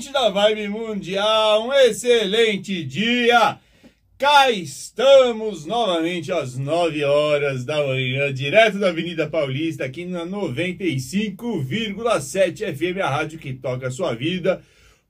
ouvinte 0.00 0.12
da 0.12 0.30
Vibe 0.30 0.68
Mundial, 0.68 1.66
um 1.66 1.72
excelente 1.74 2.82
dia! 2.84 3.58
Cá 4.16 4.50
estamos 4.50 5.66
novamente 5.66 6.32
às 6.32 6.56
9 6.56 7.04
horas 7.04 7.66
da 7.66 7.86
manhã, 7.86 8.32
direto 8.32 8.78
da 8.78 8.88
Avenida 8.88 9.28
Paulista, 9.28 9.84
aqui 9.84 10.06
na 10.06 10.24
95,7 10.24 12.74
FM, 12.74 12.96
a 13.02 13.10
rádio 13.10 13.38
que 13.38 13.52
toca 13.52 13.88
a 13.88 13.90
sua 13.90 14.14
vida 14.14 14.62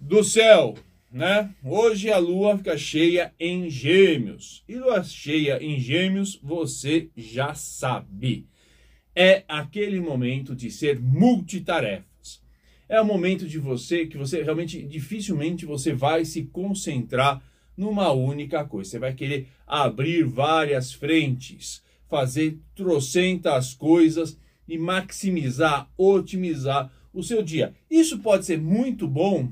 do 0.00 0.22
céu, 0.24 0.74
né? 1.10 1.54
Hoje 1.62 2.10
a 2.10 2.18
lua 2.18 2.58
fica 2.58 2.76
cheia 2.76 3.32
em 3.38 3.70
Gêmeos. 3.70 4.64
E 4.68 4.74
lua 4.74 5.02
cheia 5.04 5.62
em 5.62 5.78
Gêmeos, 5.78 6.38
você 6.42 7.08
já 7.16 7.54
sabe. 7.54 8.48
É 9.14 9.44
aquele 9.46 10.00
momento 10.00 10.56
de 10.56 10.70
ser 10.72 10.98
multitarefas. 11.00 12.42
É 12.88 13.00
o 13.00 13.04
momento 13.04 13.46
de 13.46 13.58
você 13.58 14.06
que 14.06 14.18
você 14.18 14.42
realmente 14.42 14.82
dificilmente 14.82 15.64
você 15.64 15.94
vai 15.94 16.24
se 16.24 16.46
concentrar 16.46 17.40
numa 17.76 18.12
única 18.12 18.64
coisa. 18.64 18.90
Você 18.90 18.98
vai 18.98 19.14
querer 19.14 19.48
abrir 19.66 20.24
várias 20.24 20.92
frentes, 20.92 21.82
fazer 22.08 22.58
trocentas 22.74 23.74
coisas 23.74 24.38
e 24.66 24.78
maximizar, 24.78 25.90
otimizar 25.96 26.92
o 27.12 27.22
seu 27.22 27.42
dia. 27.42 27.74
Isso 27.90 28.18
pode 28.18 28.46
ser 28.46 28.58
muito 28.58 29.06
bom, 29.06 29.50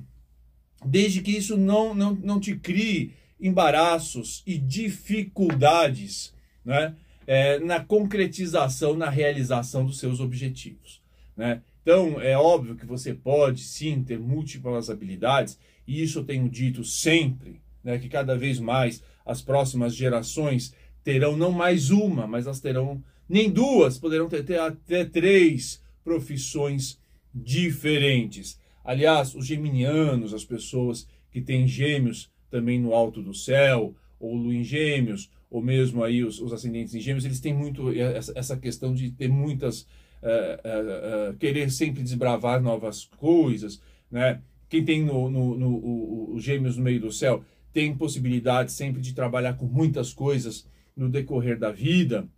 desde 0.85 1.21
que 1.21 1.31
isso 1.31 1.57
não, 1.57 1.95
não, 1.95 2.15
não 2.15 2.41
te 2.41 2.57
crie 2.57 3.15
embaraços 3.41 4.43
e 4.47 4.57
dificuldades 4.57 6.33
né? 6.65 6.95
É, 7.27 7.59
na 7.61 7.81
concretização, 7.81 8.97
na 8.97 9.09
realização 9.09 9.85
dos 9.85 9.99
seus 9.99 10.21
objetivos. 10.21 11.01
Né? 11.37 11.63
Então, 11.83 12.21
é 12.21 12.37
óbvio 12.37 12.77
que 12.77 12.87
você 12.87 13.15
pode 13.15 13.63
sim 13.63 14.03
ter 14.03 14.19
múltiplas 14.19 14.91
habilidades, 14.91 15.59
e 15.87 16.03
isso 16.03 16.21
eu 16.21 16.25
tenho 16.25 16.49
dito 16.49 16.85
sempre 16.85 17.61
né, 17.83 17.99
que 17.99 18.09
cada 18.09 18.37
vez 18.37 18.59
mais 18.59 19.03
as 19.25 19.43
próximas 19.43 19.95
gerações 19.95 20.75
terão 21.05 21.37
não 21.37 21.51
mais 21.51 21.91
uma, 21.91 22.27
mas 22.27 22.47
elas 22.47 22.61
terão 22.61 23.03
nem 23.29 23.51
duas, 23.51 23.99
poderão 23.99 24.29
ter, 24.29 24.45
ter 24.45 24.59
até 24.59 25.05
três 25.05 25.83
profissões 26.05 26.99
diferentes. 27.35 28.59
Aliás, 28.85 29.35
os 29.35 29.47
geminianos, 29.47 30.35
as 30.35 30.45
pessoas 30.45 31.09
que 31.31 31.41
têm 31.41 31.67
gêmeos 31.67 32.31
também 32.51 32.81
no 32.81 32.93
alto 32.93 33.23
do 33.23 33.33
céu, 33.33 33.95
ou 34.21 34.53
em 34.53 34.63
gêmeos, 34.63 35.31
ou 35.51 35.63
mesmo 35.63 36.05
aí 36.05 36.23
os, 36.25 36.41
os 36.41 36.53
ascendentes 36.53 36.95
em 36.95 37.01
gêmeos, 37.01 37.25
eles 37.25 37.41
têm 37.41 37.55
muito 37.55 37.91
essa, 37.91 38.33
essa 38.37 38.57
questão 38.57 38.95
de 38.95 39.11
ter 39.11 39.29
muitas, 39.29 39.83
uh, 40.23 40.27
uh, 40.65 41.31
uh, 41.31 41.37
querer 41.39 41.71
sempre 41.71 42.03
desbravar 42.03 42.63
novas 42.63 43.05
coisas, 43.17 43.81
né? 44.11 44.41
Quem 44.69 44.85
tem 44.85 45.03
no, 45.03 45.31
no, 45.31 45.57
no, 45.59 45.69
o, 45.69 46.35
o 46.35 46.41
gêmeos 46.41 46.79
no 46.79 46.83
meio 46.83 47.01
do 47.01 47.13
céu 47.13 47.45
tem 47.73 47.97
possibilidade 47.97 48.73
sempre 48.73 49.01
de 49.01 49.15
trabalhar 49.15 49.55
com 49.55 49.67
muitas 49.67 50.13
coisas 50.13 50.67
no 50.97 51.09
decorrer 51.09 51.59
da 51.59 51.71
vida. 51.71 52.29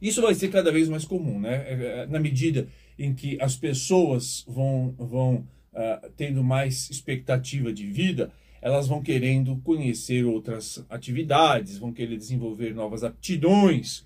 Isso 0.00 0.20
vai 0.20 0.34
ser 0.34 0.48
cada 0.48 0.72
vez 0.72 0.88
mais 0.88 1.04
comum, 1.04 1.38
né? 1.38 1.64
É, 1.66 1.72
é, 2.02 2.06
na 2.06 2.18
medida 2.18 2.66
em 2.98 3.14
que 3.14 3.40
as 3.40 3.56
pessoas 3.56 4.44
vão, 4.48 4.94
vão 4.98 5.46
uh, 5.72 6.10
tendo 6.16 6.42
mais 6.42 6.90
expectativa 6.90 7.72
de 7.72 7.86
vida, 7.86 8.32
elas 8.60 8.88
vão 8.88 9.00
querendo 9.00 9.56
conhecer 9.58 10.24
outras 10.24 10.84
atividades, 10.90 11.78
vão 11.78 11.92
querer 11.92 12.16
desenvolver 12.16 12.74
novas 12.74 13.04
aptidões. 13.04 14.04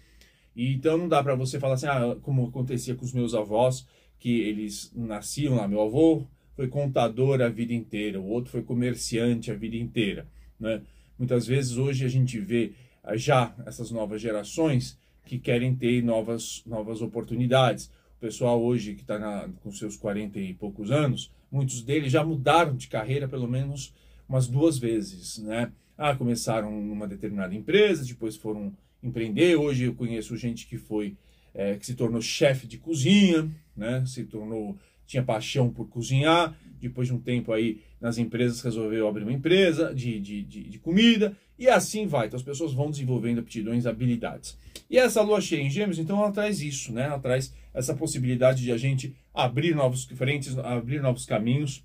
E 0.55 0.73
então 0.75 0.97
não 0.99 1.09
dá 1.09 1.23
para 1.23 1.35
você 1.35 1.59
falar 1.59 1.75
assim, 1.75 1.87
ah, 1.87 2.17
como 2.23 2.47
acontecia 2.47 2.95
com 2.95 3.05
os 3.05 3.13
meus 3.13 3.35
avós, 3.35 3.87
que 4.19 4.41
eles 4.41 4.91
nasciam 4.95 5.57
lá, 5.57 5.69
meu 5.69 5.83
avô 5.83 6.27
foi 6.57 6.69
contador 6.69 7.43
a 7.43 7.49
vida 7.49 7.75
inteira, 7.75 8.19
o 8.19 8.27
outro 8.27 8.51
foi 8.51 8.63
comerciante 8.63 9.51
a 9.51 9.55
vida 9.55 9.77
inteira. 9.77 10.27
Né? 10.59 10.81
Muitas 11.19 11.47
vezes 11.47 11.77
hoje 11.77 12.05
a 12.05 12.09
gente 12.09 12.41
vê 12.41 12.73
ah, 13.05 13.17
já 13.17 13.55
essas 13.67 13.91
novas 13.91 14.23
gerações 14.23 14.99
que 15.27 15.39
querem 15.39 15.75
ter 15.77 16.03
novas, 16.03 16.63
novas 16.67 17.03
oportunidades. 17.03 17.91
O 18.17 18.21
pessoal 18.21 18.63
hoje 18.63 18.95
que 18.95 19.03
está 19.03 19.49
com 19.63 19.71
seus 19.71 19.97
40 19.97 20.41
e 20.41 20.55
poucos 20.55 20.91
anos, 20.91 21.31
muitos 21.53 21.83
deles 21.83 22.11
já 22.11 22.25
mudaram 22.25 22.75
de 22.75 22.89
carreira 22.89 23.29
pelo 23.29 23.47
menos 23.47 23.93
umas 24.27 24.49
duas 24.49 24.79
vezes. 24.79 25.39
Né? 25.39 25.71
Ah, 25.99 26.17
começaram 26.17 26.71
numa 26.71 27.07
determinada 27.07 27.55
empresa, 27.55 28.03
depois 28.05 28.35
foram 28.35 28.73
empreender. 29.03 29.57
Hoje 29.57 29.85
eu 29.85 29.95
conheço 29.95 30.35
gente 30.39 30.67
que 30.67 30.79
foi 30.79 31.17
é, 31.55 31.77
que 31.77 31.85
se 31.85 31.95
tornou 31.95 32.23
chefe 32.23 32.67
de 32.67 32.79
cozinha, 32.79 33.51
né? 33.77 34.05
se 34.07 34.25
tornou 34.25 34.79
tinha 35.07 35.23
paixão 35.23 35.71
por 35.71 35.89
cozinhar, 35.89 36.57
depois 36.81 37.09
de 37.09 37.15
um 37.15 37.19
tempo 37.19 37.53
aí 37.53 37.81
nas 38.01 38.19
empresas 38.19 38.61
resolveu 38.61 39.09
abrir 39.09 39.23
uma 39.23 39.33
empresa 39.33 39.95
de, 39.95 40.21
de, 40.21 40.43
de, 40.43 40.65
de, 40.65 40.79
comida, 40.79 41.37
e 41.59 41.69
assim 41.69 42.07
vai. 42.07 42.27
Então 42.27 42.37
as 42.37 42.43
pessoas 42.43 42.73
vão 42.73 42.91
desenvolvendo 42.91 43.41
aptidões, 43.41 43.87
habilidades. 43.87 44.59
E 44.91 44.99
essa 44.99 45.23
lua 45.23 45.41
cheia 45.41 45.63
em 45.63 45.71
gêmeos, 45.71 45.99
então 45.99 46.19
ela 46.19 46.31
traz 46.31 46.61
isso, 46.61 46.93
né? 46.93 47.05
Ela 47.05 47.19
traz 47.19 47.53
essa 47.73 47.95
possibilidade 47.95 48.63
de 48.63 48.71
a 48.71 48.77
gente 48.77 49.17
abrir 49.33 49.75
novos 49.75 50.05
frentes, 50.05 50.57
abrir 50.59 51.01
novos 51.01 51.25
caminhos, 51.25 51.85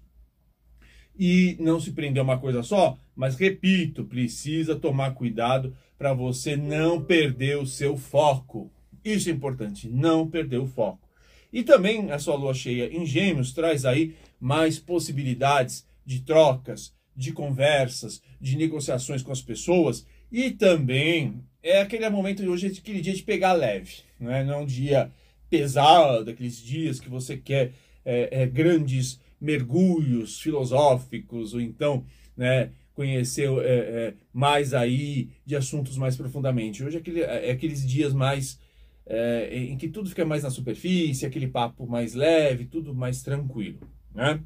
e 1.18 1.56
não 1.60 1.80
se 1.80 1.92
prender 1.92 2.22
a 2.22 2.24
uma 2.24 2.40
coisa 2.40 2.64
só, 2.64 2.98
mas 3.16 3.36
repito, 3.36 4.06
precisa 4.06 4.76
tomar 4.76 5.12
cuidado 5.12 5.76
para 5.98 6.14
você 6.14 6.56
não 6.56 7.00
perder 7.00 7.58
o 7.58 7.66
seu 7.66 7.96
foco. 7.98 8.72
Isso 9.04 9.30
é 9.30 9.32
importante, 9.32 9.88
não 9.88 10.28
perder 10.28 10.58
o 10.58 10.68
foco. 10.68 11.08
E 11.52 11.64
também 11.64 12.12
a 12.12 12.20
sua 12.20 12.36
lua 12.36 12.54
cheia 12.54 12.92
em 12.96 13.06
Gêmeos 13.06 13.54
traz 13.54 13.86
aí 13.86 14.16
mais 14.40 14.80
possibilidades 14.80 15.86
de 16.06 16.22
trocas, 16.22 16.94
de 17.16 17.32
conversas, 17.32 18.22
de 18.40 18.58
negociações 18.58 19.22
com 19.22 19.32
as 19.32 19.42
pessoas 19.42 20.06
e 20.32 20.52
também 20.52 21.44
é 21.62 21.82
aquele 21.82 22.10
momento 22.10 22.42
de 22.42 22.48
hoje, 22.48 22.68
aquele 22.68 23.02
dia 23.02 23.14
de 23.14 23.22
pegar 23.22 23.54
leve, 23.54 23.98
não 24.20 24.32
é, 24.32 24.44
não 24.44 24.54
é 24.54 24.58
um 24.58 24.66
dia 24.66 25.12
pesado, 25.50 26.32
aqueles 26.32 26.58
dias 26.58 27.00
que 27.00 27.10
você 27.10 27.36
quer 27.36 27.74
é, 28.06 28.44
é, 28.44 28.48
grandes 28.48 29.20
mergulhos 29.40 30.40
filosóficos, 30.40 31.54
ou 31.54 31.60
então 31.60 32.06
né, 32.38 32.72
conhecer 32.94 33.50
é, 33.60 33.66
é, 33.66 34.14
mais 34.34 34.74
aí 34.74 35.30
de 35.46 35.56
assuntos 35.56 35.98
mais 35.98 36.16
profundamente. 36.16 36.84
Hoje 36.84 36.98
é, 36.98 37.00
aquele, 37.00 37.22
é 37.22 37.52
aqueles 37.52 37.86
dias 37.86 38.14
mais 38.14 38.58
é, 39.06 39.50
em 39.58 39.78
que 39.78 39.88
tudo 39.88 40.10
fica 40.10 40.26
mais 40.26 40.44
na 40.44 40.50
superfície, 40.50 41.26
aquele 41.26 41.48
papo 41.48 41.88
mais 41.88 42.14
leve, 42.14 42.66
tudo 42.66 42.94
mais 42.94 43.22
tranquilo. 43.22 43.80
Né? 44.14 44.40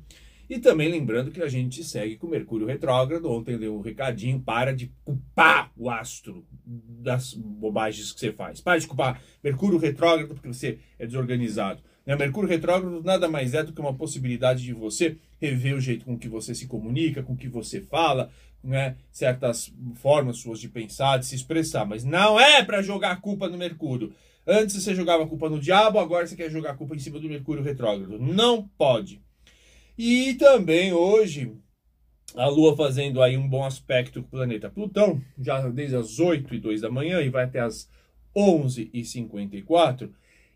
E 0.50 0.60
também 0.60 0.90
lembrando 0.90 1.32
que 1.32 1.42
a 1.42 1.48
gente 1.48 1.84
segue 1.84 2.18
com 2.18 2.28
Mercúrio 2.28 2.68
retrógrado. 2.68 3.32
Ontem 3.32 3.58
deu 3.58 3.76
um 3.76 3.82
recadinho: 3.82 4.40
para 4.40 4.74
de 4.74 4.92
culpar 5.04 5.72
o 5.76 5.90
astro 5.90 6.46
das 6.66 7.34
bobagens 7.34 8.12
que 8.12 8.20
você 8.20 8.32
faz. 8.32 8.62
Para 8.62 8.80
de 8.80 8.88
culpar 8.88 9.20
Mercúrio 9.44 9.80
retrógrado 9.80 10.30
porque 10.30 10.48
você 10.48 10.78
é 11.00 11.06
desorganizado. 11.06 11.82
Né? 12.06 12.16
Mercúrio 12.16 12.50
retrógrado 12.50 13.02
nada 13.04 13.28
mais 13.28 13.54
é 13.54 13.64
do 13.64 13.74
que 13.74 13.82
uma 13.82 13.96
possibilidade 13.96 14.64
de 14.64 14.74
você 14.74 15.18
rever 15.42 15.76
o 15.76 15.82
jeito 15.82 16.06
com 16.06 16.18
que 16.18 16.30
você 16.30 16.54
se 16.54 16.68
comunica, 16.68 17.24
com 17.24 17.36
que 17.36 17.48
você 17.48 17.82
fala, 17.82 18.30
né? 18.64 18.96
certas 19.12 19.74
formas 19.96 20.38
suas 20.38 20.60
de 20.60 20.70
pensar, 20.70 21.18
de 21.18 21.26
se 21.26 21.36
expressar. 21.36 21.86
Mas 21.86 22.04
não 22.04 22.40
é 22.40 22.64
para 22.64 22.84
jogar 22.84 23.12
a 23.12 23.16
culpa 23.16 23.50
no 23.50 23.58
Mercúrio. 23.58 24.14
Antes 24.48 24.76
você 24.76 24.94
jogava 24.94 25.24
a 25.24 25.28
culpa 25.28 25.50
no 25.50 25.60
diabo, 25.60 25.98
agora 25.98 26.28
você 26.28 26.36
quer 26.36 26.52
jogar 26.52 26.72
a 26.72 26.76
culpa 26.76 26.96
em 26.96 27.00
cima 27.00 27.20
do 27.20 27.28
Mercúrio 27.28 27.64
retrógrado. 27.64 28.20
Não 28.20 28.68
pode. 28.78 29.22
E 29.98 30.36
também 30.36 30.94
hoje, 30.94 31.52
a 32.36 32.48
Lua 32.48 32.76
fazendo 32.76 33.22
aí 33.22 33.38
um 33.38 33.48
bom 33.48 33.64
aspecto 33.64 34.22
com 34.22 34.28
o 34.28 34.32
planeta 34.32 34.70
Plutão, 34.70 35.22
já 35.40 35.68
desde 35.70 35.96
as 35.96 36.20
8 36.20 36.54
e 36.54 36.60
2 36.60 36.82
da 36.82 36.92
manhã 36.92 37.22
e 37.22 37.30
vai 37.30 37.46
até 37.46 37.60
as 37.60 37.90
11 38.36 38.90
e 38.94 39.04
54, 39.04 40.14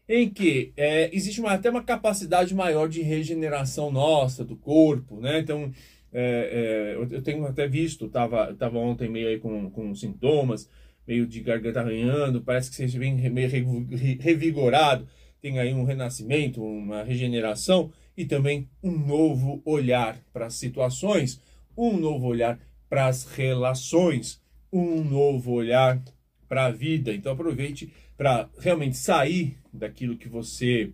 em 0.07 0.29
que 0.29 0.73
é, 0.75 1.09
existe 1.15 1.39
uma, 1.39 1.53
até 1.53 1.69
uma 1.69 1.83
capacidade 1.83 2.53
maior 2.53 2.89
de 2.89 3.01
regeneração 3.01 3.91
nossa, 3.91 4.43
do 4.43 4.55
corpo, 4.55 5.19
né? 5.19 5.39
Então, 5.39 5.71
é, 6.11 6.95
é, 6.97 7.15
eu 7.15 7.21
tenho 7.21 7.45
até 7.45 7.67
visto, 7.67 8.05
estava 8.05 8.53
tava 8.55 8.79
ontem 8.79 9.07
meio 9.07 9.29
aí 9.29 9.39
com, 9.39 9.69
com 9.69 9.95
sintomas, 9.95 10.69
meio 11.09 11.25
de 11.25 11.41
garganta 11.41 11.79
arranhando, 11.79 12.39
parece 12.39 12.69
que 12.69 12.75
você 12.75 12.85
vem 12.99 13.15
meio 13.31 13.49
revigorado, 14.19 15.07
tem 15.41 15.57
aí 15.57 15.73
um 15.73 15.83
renascimento, 15.83 16.63
uma 16.63 17.01
regeneração, 17.01 17.91
e 18.15 18.25
também 18.25 18.69
um 18.83 18.91
novo 18.91 19.59
olhar 19.65 20.19
para 20.31 20.45
as 20.45 20.53
situações, 20.53 21.41
um 21.75 21.97
novo 21.97 22.27
olhar 22.27 22.59
para 22.87 23.07
as 23.07 23.25
relações, 23.25 24.39
um 24.71 25.03
novo 25.03 25.51
olhar 25.51 25.99
para 26.47 26.65
a 26.65 26.71
vida. 26.71 27.11
Então 27.11 27.31
aproveite 27.31 27.91
para 28.15 28.47
realmente 28.59 28.95
sair 28.95 29.57
daquilo 29.73 30.15
que 30.15 30.29
você 30.29 30.91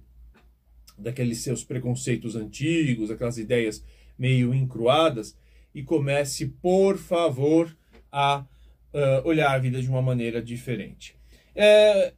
daqueles 0.97 1.39
seus 1.39 1.61
preconceitos 1.61 2.37
antigos, 2.37 3.11
aquelas 3.11 3.37
ideias 3.37 3.83
meio 4.17 4.53
encruadas 4.53 5.37
e 5.73 5.83
comece, 5.83 6.45
por 6.45 6.97
favor, 6.97 7.75
a 8.09 8.45
uh, 8.95 9.27
olhar 9.27 9.51
a 9.51 9.59
vida 9.59 9.81
de 9.81 9.89
uma 9.89 10.01
maneira 10.01 10.41
diferente. 10.41 11.15
É, 11.53 12.13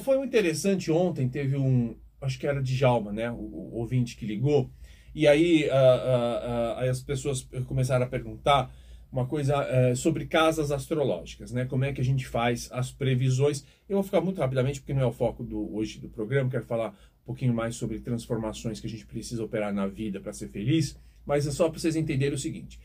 foi 0.00 0.16
muito 0.16 0.30
interessante 0.30 0.90
ontem, 0.90 1.28
teve 1.28 1.56
um, 1.56 1.96
acho 2.20 2.38
que 2.38 2.46
era 2.46 2.62
de 2.62 2.74
Jalma, 2.74 3.12
né? 3.12 3.30
O, 3.30 3.34
o 3.34 3.74
ouvinte 3.78 4.16
que 4.16 4.24
ligou. 4.24 4.70
E 5.14 5.26
aí, 5.26 5.64
uh, 5.64 5.68
uh, 5.68 6.88
as 6.88 7.02
pessoas 7.02 7.48
começaram 7.66 8.06
a 8.06 8.08
perguntar 8.08 8.72
uma 9.12 9.26
coisa 9.26 9.56
eh, 9.64 9.94
sobre 9.96 10.24
casas 10.24 10.70
astrológicas, 10.70 11.50
né? 11.50 11.64
Como 11.64 11.84
é 11.84 11.92
que 11.92 12.00
a 12.00 12.04
gente 12.04 12.26
faz 12.26 12.68
as 12.70 12.92
previsões? 12.92 13.64
Eu 13.88 13.96
vou 13.96 14.04
ficar 14.04 14.20
muito 14.20 14.38
rapidamente, 14.38 14.80
porque 14.80 14.94
não 14.94 15.02
é 15.02 15.06
o 15.06 15.10
foco 15.10 15.42
do, 15.42 15.74
hoje 15.74 15.98
do 15.98 16.08
programa, 16.08 16.48
quero 16.48 16.64
falar 16.64 16.90
um 16.90 17.26
pouquinho 17.26 17.52
mais 17.52 17.74
sobre 17.74 17.98
transformações 17.98 18.78
que 18.78 18.86
a 18.86 18.90
gente 18.90 19.04
precisa 19.04 19.42
operar 19.42 19.74
na 19.74 19.86
vida 19.88 20.20
para 20.20 20.32
ser 20.32 20.48
feliz, 20.48 20.96
mas 21.26 21.44
é 21.44 21.50
só 21.50 21.68
para 21.68 21.80
vocês 21.80 21.96
entenderem 21.96 22.34
o 22.34 22.38
seguinte. 22.38 22.78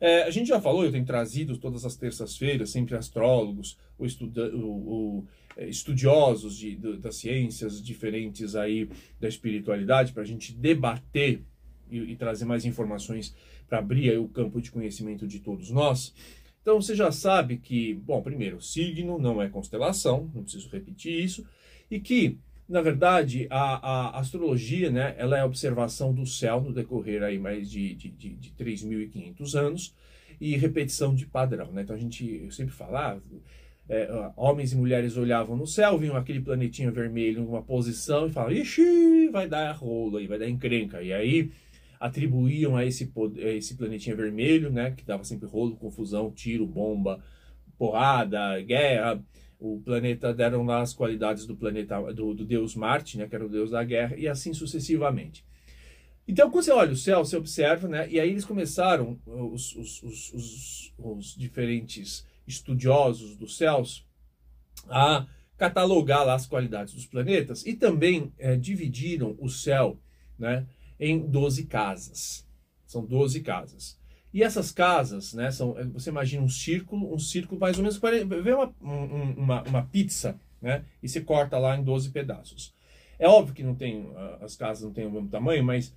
É, 0.00 0.22
a 0.22 0.30
gente 0.30 0.48
já 0.48 0.58
falou, 0.58 0.82
eu 0.82 0.90
tenho 0.90 1.04
trazido 1.04 1.58
todas 1.58 1.84
as 1.84 1.94
terças-feiras, 1.94 2.70
sempre 2.70 2.96
astrólogos, 2.96 3.78
o, 3.98 4.06
estuda, 4.06 4.50
é, 5.56 5.68
estudiosos 5.68 6.56
de, 6.56 6.74
das 6.96 7.16
ciências 7.16 7.82
diferentes 7.82 8.56
aí 8.56 8.88
da 9.20 9.28
espiritualidade 9.28 10.14
para 10.14 10.22
a 10.22 10.26
gente 10.26 10.54
debater 10.54 11.42
e, 11.90 11.98
e, 11.98 12.16
trazer 12.16 12.46
mais 12.46 12.64
informações 12.64 13.34
para 13.68 13.78
abrir 13.78 14.18
o 14.18 14.26
campo 14.26 14.60
de 14.60 14.70
conhecimento 14.70 15.26
de 15.26 15.38
todos 15.40 15.70
nós. 15.70 16.14
Então 16.62 16.80
você 16.80 16.94
já 16.94 17.12
sabe 17.12 17.58
que, 17.58 17.94
bom, 17.94 18.22
primeiro, 18.22 18.60
signo 18.62 19.18
não 19.18 19.42
é 19.42 19.48
constelação, 19.48 20.30
não 20.34 20.42
preciso 20.42 20.70
repetir 20.70 21.22
isso, 21.22 21.46
e 21.90 22.00
que, 22.00 22.38
na 22.70 22.80
verdade, 22.80 23.48
a, 23.50 24.14
a 24.14 24.20
astrologia, 24.20 24.90
né, 24.90 25.16
ela 25.18 25.36
é 25.36 25.40
a 25.40 25.46
observação 25.46 26.14
do 26.14 26.24
céu 26.24 26.60
no 26.60 26.72
decorrer 26.72 27.20
aí 27.24 27.36
mais 27.36 27.68
de, 27.68 27.94
de, 27.96 28.08
de, 28.10 28.28
de 28.30 28.50
3.500 28.52 29.54
anos 29.58 29.94
e 30.40 30.56
repetição 30.56 31.12
de 31.12 31.26
padrão, 31.26 31.72
né? 31.72 31.82
Então 31.82 31.96
a 31.96 31.98
gente, 31.98 32.24
eu 32.44 32.50
sempre 32.52 32.72
falo, 32.72 32.96
ah, 32.96 33.20
é, 33.88 34.08
homens 34.36 34.72
e 34.72 34.76
mulheres 34.76 35.16
olhavam 35.16 35.56
no 35.56 35.66
céu, 35.66 35.98
viam 35.98 36.14
aquele 36.16 36.40
planetinha 36.40 36.92
vermelho 36.92 37.42
em 37.42 37.46
uma 37.46 37.60
posição 37.60 38.28
e 38.28 38.30
falavam, 38.30 38.54
ixi, 38.56 39.28
vai 39.30 39.48
dar 39.48 39.72
rolo 39.72 40.18
aí, 40.18 40.28
vai 40.28 40.38
dar 40.38 40.48
encrenca. 40.48 41.02
E 41.02 41.12
aí 41.12 41.50
atribuíam 41.98 42.76
a 42.76 42.86
esse, 42.86 43.12
a 43.44 43.48
esse 43.48 43.74
planetinha 43.74 44.14
vermelho, 44.14 44.70
né, 44.70 44.92
que 44.92 45.04
dava 45.04 45.24
sempre 45.24 45.48
rolo, 45.48 45.76
confusão, 45.76 46.30
tiro, 46.30 46.64
bomba, 46.66 47.20
porrada, 47.76 48.60
guerra. 48.62 49.20
O 49.60 49.78
planeta 49.84 50.32
deram 50.32 50.64
lá 50.64 50.80
as 50.80 50.94
qualidades 50.94 51.46
do 51.46 51.54
planeta 51.54 52.00
do, 52.14 52.32
do 52.32 52.46
deus 52.46 52.74
Marte, 52.74 53.18
né, 53.18 53.28
que 53.28 53.34
era 53.34 53.44
o 53.44 53.48
deus 53.48 53.70
da 53.70 53.84
guerra, 53.84 54.16
e 54.16 54.26
assim 54.26 54.54
sucessivamente. 54.54 55.44
Então, 56.26 56.50
quando 56.50 56.64
você 56.64 56.70
olha 56.70 56.92
o 56.92 56.96
céu, 56.96 57.24
você 57.24 57.36
observa, 57.36 57.86
né? 57.86 58.08
E 58.08 58.18
aí 58.18 58.30
eles 58.30 58.44
começaram, 58.44 59.20
os, 59.26 59.76
os, 59.76 60.02
os, 60.02 60.94
os, 60.96 61.34
diferentes 61.36 62.26
estudiosos 62.46 63.36
dos 63.36 63.56
céus 63.56 64.06
a 64.88 65.26
catalogar 65.58 66.24
lá 66.24 66.34
as 66.34 66.46
qualidades 66.46 66.94
dos 66.94 67.04
planetas 67.04 67.66
e 67.66 67.74
também 67.74 68.32
é, 68.38 68.56
dividiram 68.56 69.36
o 69.38 69.48
céu 69.48 70.00
né, 70.38 70.66
em 70.98 71.18
12 71.18 71.66
casas. 71.66 72.46
São 72.86 73.04
12 73.04 73.40
casas. 73.40 73.99
E 74.32 74.42
essas 74.42 74.70
casas, 74.70 75.34
né, 75.34 75.50
são, 75.50 75.76
é, 75.78 75.84
você 75.84 76.10
imagina 76.10 76.42
um 76.42 76.48
círculo, 76.48 77.12
um 77.12 77.18
círculo 77.18 77.60
mais 77.60 77.76
ou 77.76 77.82
menos, 77.82 77.98
vê 78.42 78.52
uma, 78.52 78.72
uma, 78.80 79.62
uma 79.62 79.82
pizza, 79.82 80.38
né, 80.62 80.84
e 81.02 81.08
se 81.08 81.20
corta 81.22 81.58
lá 81.58 81.76
em 81.76 81.82
12 81.82 82.10
pedaços. 82.10 82.72
É 83.18 83.28
óbvio 83.28 83.54
que 83.54 83.62
não 83.62 83.74
tem, 83.74 84.08
as 84.40 84.56
casas 84.56 84.84
não 84.84 84.92
têm 84.92 85.06
o 85.06 85.10
mesmo 85.10 85.28
tamanho, 85.28 85.62
mas 85.64 85.92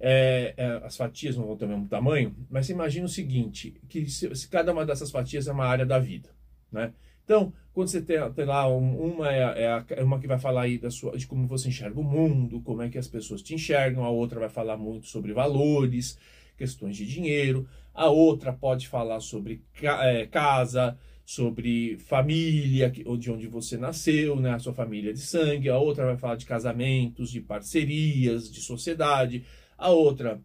é, 0.00 0.54
é, 0.56 0.66
as 0.84 0.96
fatias 0.96 1.36
não 1.36 1.46
vão 1.46 1.56
ter 1.56 1.66
o 1.66 1.68
mesmo 1.68 1.86
tamanho, 1.86 2.34
mas 2.50 2.66
você 2.66 2.72
imagina 2.72 3.06
o 3.06 3.08
seguinte, 3.08 3.74
que 3.88 4.08
se, 4.10 4.34
se, 4.34 4.48
cada 4.48 4.72
uma 4.72 4.84
dessas 4.84 5.10
fatias 5.10 5.46
é 5.46 5.52
uma 5.52 5.66
área 5.66 5.86
da 5.86 5.98
vida, 5.98 6.30
né? 6.72 6.92
Então, 7.24 7.52
quando 7.72 7.88
você 7.88 8.02
tem, 8.02 8.18
tem 8.32 8.44
lá 8.44 8.68
um, 8.68 9.14
uma 9.14 9.32
é, 9.32 9.40
é, 9.40 9.84
é, 9.90 10.04
uma 10.04 10.20
que 10.20 10.26
vai 10.26 10.38
falar 10.38 10.62
aí 10.62 10.76
da 10.78 10.90
sua, 10.90 11.16
de 11.16 11.26
como 11.26 11.46
você 11.46 11.68
enxerga 11.68 11.98
o 11.98 12.04
mundo, 12.04 12.60
como 12.60 12.82
é 12.82 12.88
que 12.90 12.98
as 12.98 13.08
pessoas 13.08 13.40
te 13.40 13.54
enxergam, 13.54 14.04
a 14.04 14.10
outra 14.10 14.38
vai 14.38 14.50
falar 14.50 14.76
muito 14.76 15.06
sobre 15.06 15.32
valores, 15.32 16.18
questões 16.56 16.96
de 16.96 17.06
dinheiro, 17.06 17.68
a 17.92 18.08
outra 18.08 18.52
pode 18.52 18.88
falar 18.88 19.20
sobre 19.20 19.62
é, 19.82 20.26
casa, 20.26 20.98
sobre 21.24 21.96
família, 21.98 22.90
de 22.90 23.30
onde 23.30 23.46
você 23.46 23.78
nasceu, 23.78 24.36
né, 24.36 24.52
a 24.52 24.58
sua 24.58 24.74
família 24.74 25.12
de 25.12 25.20
sangue, 25.20 25.70
a 25.70 25.78
outra 25.78 26.04
vai 26.04 26.16
falar 26.16 26.36
de 26.36 26.44
casamentos, 26.44 27.30
de 27.30 27.40
parcerias, 27.40 28.50
de 28.50 28.60
sociedade, 28.60 29.44
a 29.78 29.90
outra 29.90 30.40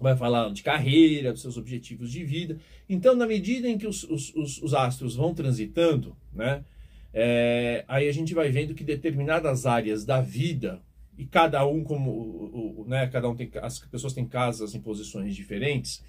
vai 0.00 0.16
falar 0.16 0.50
de 0.52 0.62
carreira, 0.62 1.32
dos 1.32 1.42
seus 1.42 1.56
objetivos 1.56 2.10
de 2.10 2.24
vida. 2.24 2.58
Então, 2.88 3.14
na 3.14 3.26
medida 3.26 3.68
em 3.68 3.76
que 3.76 3.86
os, 3.86 4.04
os, 4.04 4.34
os, 4.34 4.62
os 4.62 4.74
astros 4.74 5.16
vão 5.16 5.34
transitando, 5.34 6.16
né, 6.32 6.64
é, 7.12 7.84
aí 7.88 8.08
a 8.08 8.12
gente 8.12 8.32
vai 8.34 8.50
vendo 8.50 8.74
que 8.74 8.84
determinadas 8.84 9.66
áreas 9.66 10.04
da 10.04 10.20
vida 10.20 10.80
e 11.18 11.26
cada 11.26 11.66
um 11.66 11.82
como 11.82 12.84
né, 12.86 13.08
cada 13.08 13.28
um 13.28 13.34
tem 13.34 13.50
as 13.60 13.80
pessoas 13.80 14.12
têm 14.12 14.26
casas 14.26 14.74
em 14.74 14.80
posições 14.80 15.34
diferentes. 15.34 16.02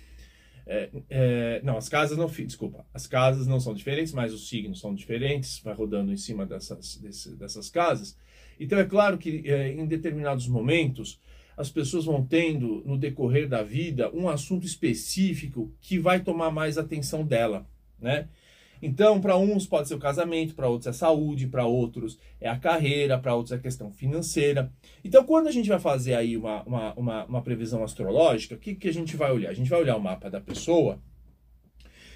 É, 0.68 0.90
é, 1.10 1.62
não, 1.64 1.78
as 1.78 1.90
casas 1.90 2.16
não, 2.16 2.28
desculpa, 2.28 2.86
as 2.94 3.08
casas 3.08 3.48
não 3.48 3.60
são 3.60 3.74
diferentes, 3.74 4.14
mas 4.14 4.32
os 4.32 4.48
signos 4.48 4.80
são 4.80 4.94
diferentes, 4.94 5.60
vai 5.64 5.74
rodando 5.74 6.14
em 6.14 6.18
cima 6.18 6.46
dessas, 6.46 6.98
desse, 6.98 7.36
dessas 7.36 7.72
casas. 7.72 8.16
Então 8.60 8.78
é 8.78 8.86
claro 8.86 9.18
que 9.18 9.42
é, 9.50 9.72
em 9.72 9.88
determinados 9.88 10.48
momentos 10.48 11.20
as 11.58 11.72
pessoas 11.72 12.06
vão 12.06 12.24
tendo 12.24 12.84
no 12.86 12.98
decorrer 12.98 13.50
da 13.50 13.64
vida 13.64 14.12
um 14.16 14.30
assunto 14.30 14.66
específico 14.66 15.74
que 15.82 15.98
vai 15.98 16.20
tomar 16.20 16.52
mais 16.52 16.78
atenção 16.78 17.26
dela, 17.26 17.68
né? 18.00 18.30
Então, 18.82 19.20
para 19.20 19.38
uns 19.38 19.68
pode 19.68 19.88
ser 19.88 19.96
o 19.96 20.00
casamento, 20.00 20.56
para 20.56 20.68
outros 20.68 20.88
é 20.88 20.94
saúde, 20.94 21.48
para 21.48 21.66
outros 21.66 22.18
é 22.40 22.48
a 22.50 22.58
carreira, 22.58 23.18
para 23.18 23.36
outros 23.36 23.52
é 23.52 23.56
a 23.56 23.60
questão 23.60 23.92
financeira. 23.92 24.72
Então, 25.04 25.24
quando 25.24 25.48
a 25.48 25.52
gente 25.52 25.70
vai 25.70 25.80
fazer 25.80 26.14
aí 26.14 26.38
uma, 26.38 26.64
uma, 26.64 26.94
uma, 26.94 27.26
uma 27.26 27.42
previsão 27.42 27.84
astrológica, 27.84 28.56
o 28.56 28.60
que, 28.60 28.76
que 28.76 28.88
a 28.88 28.94
gente 28.94 29.16
vai 29.16 29.32
olhar? 29.32 29.50
A 29.50 29.54
gente 29.54 29.70
vai 29.70 29.82
olhar 29.82 29.96
o 29.96 30.02
mapa 30.02 30.30
da 30.30 30.40
pessoa 30.40 31.00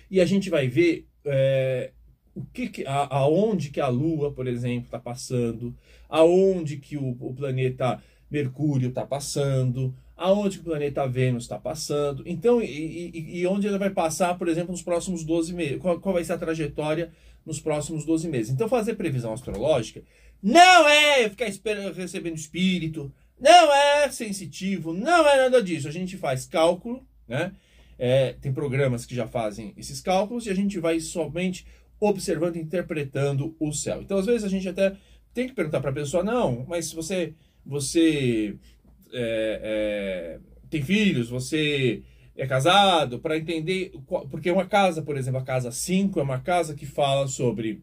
e 0.10 0.22
a 0.22 0.26
gente 0.26 0.50
vai 0.50 0.68
ver 0.68 1.08
é, 1.26 1.92
o 2.36 2.44
que, 2.46 2.70
que 2.70 2.86
a, 2.86 3.18
aonde 3.18 3.70
que 3.70 3.80
a 3.80 3.88
Lua, 3.88 4.32
por 4.32 4.48
exemplo, 4.48 4.86
está 4.86 5.00
passando, 5.00 5.76
aonde 6.10 6.78
que 6.78 6.98
o, 6.98 7.18
o 7.20 7.34
planeta 7.34 8.02
Mercúrio 8.30 8.90
está 8.90 9.06
passando, 9.06 9.96
aonde 10.16 10.60
o 10.60 10.64
planeta 10.64 11.08
Vênus 11.08 11.44
está 11.44 11.58
passando, 11.58 12.24
então, 12.26 12.62
e, 12.62 13.12
e, 13.14 13.40
e, 13.40 13.48
onde 13.48 13.68
ele 13.68 13.78
vai 13.78 13.90
passar, 13.90 14.38
por 14.38 14.48
exemplo, 14.48 14.72
nos 14.72 14.82
próximos 14.82 15.24
12 15.24 15.54
meses, 15.54 15.80
qual, 15.80 16.00
qual, 16.00 16.14
vai 16.14 16.24
ser 16.24 16.34
a 16.34 16.38
trajetória 16.38 17.12
nos 17.46 17.60
próximos 17.60 18.06
12 18.06 18.28
meses. 18.30 18.54
Então, 18.54 18.70
fazer 18.70 18.96
previsão 18.96 19.34
astrológica 19.34 20.04
não 20.42 20.88
é 20.88 21.28
ficar 21.30 21.48
esperando, 21.48 21.96
recebendo 21.96 22.36
espírito, 22.36 23.12
não 23.40 23.74
é 23.74 24.10
sensitivo, 24.10 24.94
não 24.94 25.28
é 25.28 25.38
nada 25.38 25.62
disso. 25.62 25.88
A 25.88 25.92
gente 25.92 26.18
faz 26.18 26.46
cálculo, 26.46 27.06
né? 27.28 27.54
É, 27.98 28.34
tem 28.34 28.52
programas 28.52 29.06
que 29.06 29.16
já 29.16 29.28
fazem 29.28 29.74
esses 29.78 30.02
cálculos 30.02 30.46
e 30.46 30.50
a 30.50 30.56
gente 30.56 30.80
vai 30.80 31.00
somente 31.00 31.66
observando, 32.00 32.58
interpretando 32.58 33.56
o 33.60 33.72
céu. 33.72 34.02
Então, 34.02 34.18
às 34.18 34.26
vezes, 34.26 34.44
a 34.44 34.50
gente 34.50 34.68
até 34.68 34.96
tem 35.34 35.48
que 35.48 35.54
perguntar 35.54 35.80
para 35.80 35.90
a 35.90 35.94
pessoa, 35.94 36.24
não, 36.24 36.66
mas 36.68 36.92
você, 36.92 37.34
você 37.66 38.56
é, 39.14 39.60
é, 39.64 40.40
tem 40.70 40.82
filhos, 40.82 41.30
você 41.30 42.04
é 42.36 42.48
casado, 42.48 43.20
para 43.20 43.38
entender. 43.38 43.94
Porque 44.30 44.50
uma 44.52 44.66
casa, 44.66 45.02
por 45.02 45.18
exemplo, 45.18 45.40
a 45.40 45.44
casa 45.44 45.72
5 45.72 46.20
é 46.20 46.24
uma 46.24 46.40
casa 46.40 46.74
que 46.74 46.86
fala 46.86 47.28
sobre 47.28 47.82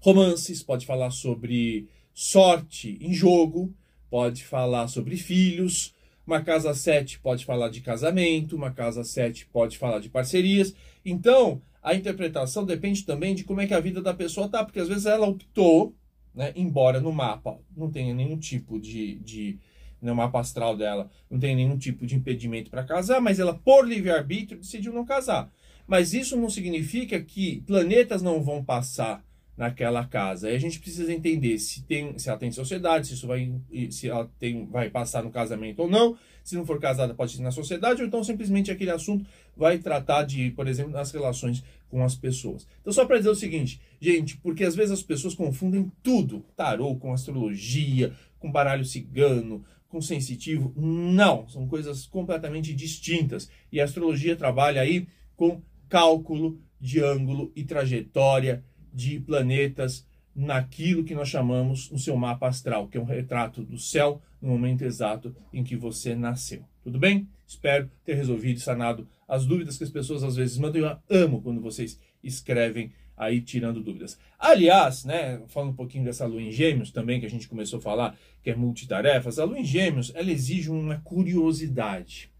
romances, 0.00 0.62
pode 0.62 0.84
falar 0.84 1.10
sobre 1.10 1.88
sorte 2.12 2.98
em 3.00 3.12
jogo, 3.12 3.74
pode 4.10 4.44
falar 4.44 4.88
sobre 4.88 5.16
filhos. 5.16 5.94
Uma 6.26 6.42
casa 6.42 6.74
7 6.74 7.20
pode 7.20 7.44
falar 7.44 7.68
de 7.68 7.80
casamento, 7.80 8.56
uma 8.56 8.72
casa 8.72 9.04
7 9.04 9.46
pode 9.46 9.78
falar 9.78 10.00
de 10.00 10.08
parcerias. 10.08 10.74
Então, 11.04 11.62
a 11.80 11.94
interpretação 11.94 12.64
depende 12.64 13.04
também 13.04 13.32
de 13.32 13.44
como 13.44 13.60
é 13.60 13.66
que 13.66 13.74
a 13.74 13.78
vida 13.78 14.02
da 14.02 14.12
pessoa 14.12 14.48
tá, 14.48 14.64
porque 14.64 14.80
às 14.80 14.88
vezes 14.88 15.06
ela 15.06 15.28
optou, 15.28 15.94
né, 16.34 16.52
embora 16.56 17.00
no 17.00 17.12
mapa 17.12 17.60
não 17.76 17.88
tenha 17.92 18.12
nenhum 18.12 18.36
tipo 18.36 18.80
de, 18.80 19.20
de 19.20 19.58
no 20.06 20.14
mapa 20.14 20.40
astral 20.40 20.76
dela, 20.76 21.10
não 21.30 21.38
tem 21.38 21.54
nenhum 21.54 21.76
tipo 21.76 22.06
de 22.06 22.16
impedimento 22.16 22.70
para 22.70 22.84
casar, 22.84 23.20
mas 23.20 23.38
ela, 23.38 23.54
por 23.54 23.86
livre-arbítrio, 23.86 24.60
decidiu 24.60 24.92
não 24.92 25.04
casar. 25.04 25.50
Mas 25.86 26.14
isso 26.14 26.36
não 26.36 26.48
significa 26.50 27.20
que 27.20 27.62
planetas 27.66 28.22
não 28.22 28.42
vão 28.42 28.64
passar 28.64 29.24
naquela 29.56 30.04
casa. 30.04 30.48
Aí 30.48 30.54
a 30.54 30.60
gente 30.60 30.78
precisa 30.78 31.12
entender 31.12 31.58
se, 31.58 31.82
tem, 31.82 32.18
se 32.18 32.28
ela 32.28 32.38
tem 32.38 32.52
sociedade, 32.52 33.06
se 33.06 33.14
isso 33.14 33.26
vai, 33.26 33.52
se 33.90 34.08
ela 34.08 34.30
tem, 34.38 34.66
vai 34.66 34.90
passar 34.90 35.22
no 35.22 35.30
casamento 35.30 35.80
ou 35.80 35.88
não. 35.88 36.16
Se 36.44 36.54
não 36.54 36.66
for 36.66 36.78
casada, 36.78 37.14
pode 37.14 37.32
ser 37.32 37.42
na 37.42 37.50
sociedade, 37.50 38.02
ou 38.02 38.06
então 38.06 38.22
simplesmente 38.22 38.70
aquele 38.70 38.90
assunto 38.90 39.26
vai 39.56 39.78
tratar 39.78 40.22
de, 40.22 40.50
por 40.52 40.68
exemplo, 40.68 40.92
nas 40.92 41.10
relações 41.10 41.64
com 41.88 42.04
as 42.04 42.14
pessoas. 42.14 42.68
Então, 42.80 42.92
só 42.92 43.04
para 43.04 43.18
dizer 43.18 43.30
o 43.30 43.34
seguinte, 43.34 43.80
gente, 44.00 44.36
porque 44.36 44.62
às 44.62 44.76
vezes 44.76 44.92
as 44.92 45.02
pessoas 45.02 45.34
confundem 45.34 45.90
tudo, 46.02 46.44
tarô 46.54 46.94
com 46.96 47.12
astrologia, 47.12 48.12
com 48.38 48.52
baralho 48.52 48.84
cigano, 48.84 49.64
com 49.88 50.00
sensitivo. 50.00 50.72
Não, 50.76 51.48
são 51.48 51.66
coisas 51.66 52.06
completamente 52.06 52.74
distintas. 52.74 53.48
E 53.70 53.80
a 53.80 53.84
astrologia 53.84 54.36
trabalha 54.36 54.80
aí 54.80 55.06
com 55.36 55.62
cálculo 55.88 56.60
de 56.80 57.02
ângulo 57.02 57.52
e 57.54 57.64
trajetória 57.64 58.64
de 58.92 59.20
planetas 59.20 60.06
naquilo 60.34 61.04
que 61.04 61.14
nós 61.14 61.28
chamamos 61.28 61.90
no 61.90 61.98
seu 61.98 62.16
mapa 62.16 62.48
astral, 62.48 62.88
que 62.88 62.98
é 62.98 63.00
um 63.00 63.04
retrato 63.04 63.62
do 63.62 63.78
céu 63.78 64.20
no 64.40 64.48
momento 64.48 64.82
exato 64.82 65.34
em 65.52 65.64
que 65.64 65.76
você 65.76 66.14
nasceu. 66.14 66.64
Tudo 66.82 66.98
bem? 66.98 67.28
Espero 67.46 67.90
ter 68.04 68.14
resolvido, 68.14 68.60
sanado 68.60 69.08
as 69.26 69.46
dúvidas 69.46 69.78
que 69.78 69.84
as 69.84 69.90
pessoas 69.90 70.22
às 70.22 70.36
vezes 70.36 70.58
mandam. 70.58 70.82
Eu 70.82 70.98
amo 71.24 71.40
quando 71.40 71.60
vocês 71.60 71.98
escrevem 72.22 72.92
aí 73.16 73.40
tirando 73.40 73.82
dúvidas. 73.82 74.18
Aliás, 74.38 75.04
né, 75.04 75.40
falando 75.48 75.70
um 75.70 75.76
pouquinho 75.76 76.04
dessa 76.04 76.26
lua 76.26 76.42
em 76.42 76.52
gêmeos 76.52 76.90
também, 76.90 77.18
que 77.18 77.26
a 77.26 77.30
gente 77.30 77.48
começou 77.48 77.78
a 77.78 77.82
falar, 77.82 78.18
que 78.42 78.50
é 78.50 78.54
multitarefas, 78.54 79.38
a 79.38 79.44
lua 79.44 79.58
em 79.58 79.64
gêmeos, 79.64 80.12
ela 80.14 80.30
exige 80.30 80.70
uma 80.70 81.00
curiosidade, 81.00 82.30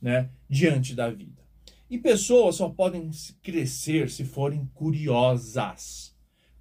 né, 0.00 0.28
diante 0.48 0.94
da 0.94 1.08
vida. 1.10 1.44
E 1.88 1.98
pessoas 1.98 2.56
só 2.56 2.68
podem 2.68 3.10
crescer 3.42 4.10
se 4.10 4.24
forem 4.24 4.68
curiosas. 4.74 6.14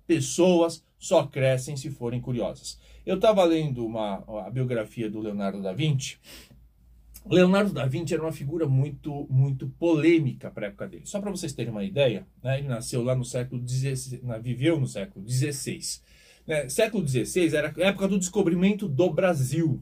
Pessoas 0.05 0.85
só 0.99 1.25
crescem 1.25 1.75
se 1.75 1.89
forem 1.89 2.21
curiosas. 2.21 2.79
Eu 3.05 3.15
estava 3.15 3.43
lendo 3.43 3.85
uma, 3.85 4.23
a 4.45 4.49
biografia 4.49 5.09
do 5.09 5.19
Leonardo 5.19 5.61
da 5.61 5.73
Vinci 5.73 6.17
Leonardo 7.25 7.71
da 7.71 7.85
Vinci 7.85 8.13
era 8.13 8.23
uma 8.23 8.31
figura 8.31 8.67
muito, 8.67 9.27
muito 9.29 9.67
polêmica 9.79 10.51
para 10.51 10.67
a 10.67 10.69
época 10.69 10.87
dele. 10.87 11.05
Só 11.05 11.21
para 11.21 11.31
vocês 11.31 11.53
terem 11.53 11.71
uma 11.71 11.83
ideia, 11.83 12.27
né, 12.43 12.59
ele 12.59 12.67
nasceu 12.67 13.01
lá 13.03 13.15
no 13.15 13.23
século 13.23 13.65
XVI, 13.67 14.21
viveu 14.41 14.79
no 14.79 14.87
século 14.87 15.27
XVI. 15.27 15.79
Né? 16.45 16.67
Século 16.69 17.07
XVI 17.07 17.55
era 17.55 17.73
a 17.75 17.81
época 17.81 18.07
do 18.07 18.19
descobrimento 18.19 18.87
do 18.87 19.09
Brasil, 19.09 19.81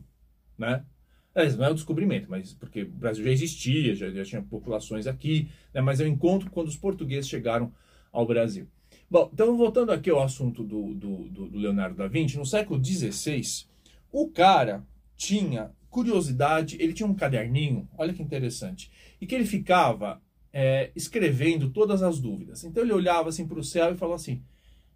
né? 0.57 0.85
É, 1.33 1.49
não 1.53 1.65
é 1.65 1.69
o 1.69 1.73
descobrimento, 1.73 2.29
mas 2.29 2.53
porque 2.53 2.83
o 2.83 2.91
Brasil 2.91 3.23
já 3.23 3.31
existia, 3.31 3.95
já, 3.95 4.09
já 4.09 4.23
tinha 4.25 4.41
populações 4.41 5.07
aqui, 5.07 5.49
né? 5.73 5.79
mas 5.79 6.01
é 6.01 6.03
o 6.03 6.07
encontro 6.07 6.51
quando 6.51 6.67
os 6.67 6.75
portugueses 6.75 7.29
chegaram 7.29 7.71
ao 8.11 8.27
Brasil. 8.27 8.67
Bom, 9.09 9.29
então 9.31 9.55
voltando 9.55 9.91
aqui 9.91 10.09
ao 10.09 10.21
assunto 10.21 10.61
do, 10.61 10.93
do, 10.93 11.29
do 11.29 11.57
Leonardo 11.57 11.95
da 11.95 12.07
Vinci, 12.07 12.37
no 12.37 12.45
século 12.45 12.83
XVI, 12.83 13.65
o 14.11 14.29
cara 14.29 14.85
tinha 15.15 15.71
curiosidade, 15.91 16.77
ele 16.79 16.93
tinha 16.93 17.07
um 17.07 17.13
caderninho, 17.13 17.87
olha 17.95 18.13
que 18.13 18.23
interessante, 18.23 18.89
e 19.19 19.27
que 19.27 19.35
ele 19.35 19.45
ficava 19.45 20.19
é, 20.51 20.91
escrevendo 20.95 21.69
todas 21.69 22.01
as 22.01 22.19
dúvidas. 22.19 22.63
Então 22.63 22.81
ele 22.81 22.93
olhava 22.93 23.29
assim 23.29 23.47
para 23.47 23.59
o 23.59 23.63
céu 23.63 23.91
e 23.91 23.97
falava 23.97 24.15
assim: 24.15 24.41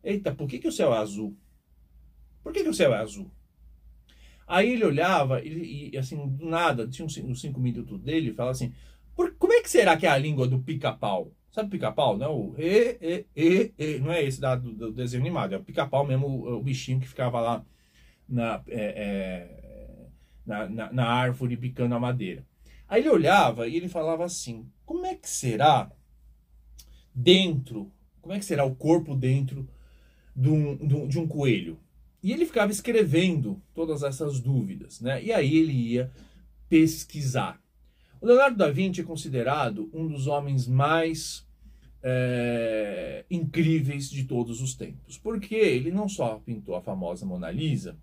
Eita, 0.03 0.33
por 0.33 0.47
que, 0.47 0.57
que 0.57 0.67
o 0.67 0.71
céu 0.71 0.93
é 0.93 0.97
azul? 0.97 1.37
Por 2.41 2.51
que, 2.51 2.63
que 2.63 2.69
o 2.69 2.73
céu 2.73 2.93
é 2.93 2.97
azul? 2.97 3.29
Aí 4.47 4.71
ele 4.71 4.85
olhava 4.85 5.43
e, 5.43 5.91
e 5.91 5.97
assim, 5.97 6.27
do 6.27 6.45
nada, 6.45 6.87
tinha 6.87 7.05
uns, 7.05 7.17
uns 7.17 7.41
cinco 7.41 7.59
minutos 7.59 7.99
dele, 7.99 8.29
e 8.29 8.33
falava 8.33 8.51
assim: 8.51 8.73
por, 9.15 9.35
Como 9.35 9.53
é 9.53 9.61
que 9.61 9.69
será 9.69 9.97
que 9.97 10.05
é 10.05 10.09
a 10.09 10.17
língua 10.17 10.47
do 10.47 10.59
pica-pau? 10.59 11.31
Sabe 11.51 11.69
pica-pau? 11.69 12.17
Não, 12.17 12.35
o 12.35 12.55
e, 12.57 12.97
e, 13.01 13.25
e, 13.35 13.73
e, 13.77 13.99
não 13.99 14.11
é 14.11 14.23
esse 14.23 14.39
da, 14.41 14.55
do, 14.55 14.73
do 14.73 14.91
desenho 14.91 15.23
animado, 15.23 15.53
é 15.53 15.57
o 15.57 15.63
pica-pau 15.63 16.05
mesmo, 16.05 16.27
o, 16.27 16.57
o, 16.57 16.61
bichinho 16.61 16.99
que 16.99 17.07
ficava 17.07 17.39
lá 17.39 17.65
na. 18.27 18.61
É, 18.67 18.75
é, 18.77 19.64
na, 20.45 20.67
na, 20.67 20.93
na 20.93 21.05
árvore 21.05 21.57
picando 21.57 21.95
a 21.95 21.99
madeira. 21.99 22.45
Aí 22.87 23.01
ele 23.01 23.09
olhava 23.09 23.67
e 23.67 23.75
ele 23.75 23.89
falava 23.89 24.23
assim: 24.23 24.65
como 24.85 25.05
é 25.05 25.15
que 25.15 25.29
será 25.29 25.91
dentro, 27.13 27.91
como 28.21 28.33
é 28.33 28.39
que 28.39 28.45
será 28.45 28.63
o 28.63 28.75
corpo 28.75 29.15
dentro 29.15 29.67
de 30.35 30.49
um, 30.49 31.07
de 31.07 31.19
um 31.19 31.27
coelho? 31.27 31.79
E 32.21 32.31
ele 32.31 32.45
ficava 32.45 32.71
escrevendo 32.71 33.61
todas 33.73 34.01
essas 34.03 34.39
dúvidas, 34.39 34.99
né? 34.99 35.23
E 35.23 35.31
aí 35.31 35.55
ele 35.57 35.73
ia 35.73 36.11
pesquisar. 36.67 37.61
O 38.19 38.25
Leonardo 38.25 38.57
da 38.57 38.71
Vinci 38.71 39.01
é 39.01 39.03
considerado 39.03 39.89
um 39.93 40.07
dos 40.07 40.25
homens 40.25 40.67
mais 40.67 41.45
é, 42.01 43.25
incríveis 43.29 44.09
de 44.09 44.23
todos 44.23 44.61
os 44.61 44.73
tempos, 44.73 45.17
porque 45.17 45.55
ele 45.55 45.91
não 45.91 46.09
só 46.09 46.39
pintou 46.43 46.75
a 46.75 46.81
famosa 46.81 47.25
Mona 47.25 47.51
Lisa, 47.51 47.97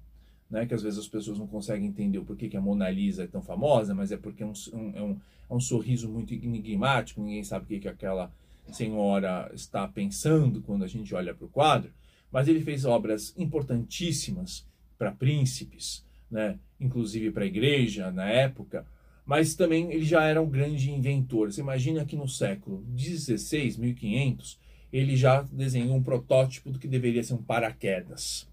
né, 0.52 0.66
que 0.66 0.74
às 0.74 0.82
vezes 0.82 0.98
as 0.98 1.08
pessoas 1.08 1.38
não 1.38 1.46
conseguem 1.46 1.88
entender 1.88 2.18
o 2.18 2.24
porquê 2.26 2.46
que 2.46 2.58
a 2.58 2.60
Mona 2.60 2.90
Lisa 2.90 3.24
é 3.24 3.26
tão 3.26 3.40
famosa, 3.40 3.94
mas 3.94 4.12
é 4.12 4.18
porque 4.18 4.42
é 4.42 4.46
um, 4.46 4.52
é 4.94 5.02
um, 5.02 5.18
é 5.48 5.54
um 5.54 5.58
sorriso 5.58 6.10
muito 6.10 6.34
enigmático, 6.34 7.22
ninguém 7.22 7.42
sabe 7.42 7.64
o 7.64 7.68
que, 7.68 7.80
que 7.80 7.88
aquela 7.88 8.30
senhora 8.70 9.50
está 9.54 9.88
pensando 9.88 10.60
quando 10.60 10.84
a 10.84 10.86
gente 10.86 11.14
olha 11.14 11.34
para 11.34 11.46
o 11.46 11.48
quadro, 11.48 11.90
mas 12.30 12.48
ele 12.48 12.60
fez 12.60 12.84
obras 12.84 13.34
importantíssimas 13.38 14.66
para 14.98 15.10
príncipes, 15.10 16.04
né, 16.30 16.58
inclusive 16.78 17.30
para 17.30 17.44
a 17.44 17.46
igreja 17.46 18.12
na 18.12 18.28
época, 18.28 18.86
mas 19.24 19.54
também 19.54 19.90
ele 19.90 20.04
já 20.04 20.24
era 20.24 20.42
um 20.42 20.50
grande 20.50 20.90
inventor. 20.90 21.50
Você 21.50 21.62
imagina 21.62 22.04
que 22.04 22.14
no 22.14 22.28
século 22.28 22.84
XVI, 22.94 23.78
1500, 23.78 24.58
ele 24.92 25.16
já 25.16 25.40
desenhou 25.42 25.96
um 25.96 26.02
protótipo 26.02 26.70
do 26.70 26.78
que 26.78 26.86
deveria 26.86 27.24
ser 27.24 27.32
um 27.32 27.42
paraquedas 27.42 28.51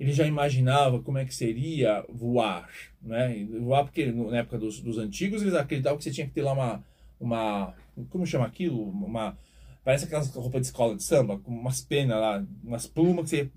ele 0.00 0.14
já 0.14 0.26
imaginava 0.26 1.02
como 1.02 1.18
é 1.18 1.26
que 1.26 1.34
seria 1.34 2.02
voar, 2.08 2.70
né? 3.02 3.46
Voar 3.60 3.84
porque 3.84 4.06
na 4.06 4.38
época 4.38 4.58
dos, 4.58 4.80
dos 4.80 4.96
antigos 4.96 5.42
eles 5.42 5.54
acreditavam 5.54 5.98
que 5.98 6.04
você 6.04 6.10
tinha 6.10 6.26
que 6.26 6.32
ter 6.32 6.40
lá 6.40 6.54
uma, 6.54 6.82
uma 7.20 7.74
como 8.08 8.26
chama 8.26 8.46
aquilo? 8.46 8.82
Uma 8.82 9.36
parece 9.84 10.06
aquelas 10.06 10.34
roupas 10.34 10.62
de 10.62 10.66
escola 10.68 10.96
de 10.96 11.02
samba, 11.02 11.38
com 11.38 11.52
umas 11.52 11.82
penas 11.82 12.18
lá, 12.18 12.42
umas 12.64 12.86
plumas 12.86 13.30
que 13.30 13.36
você 13.36 13.50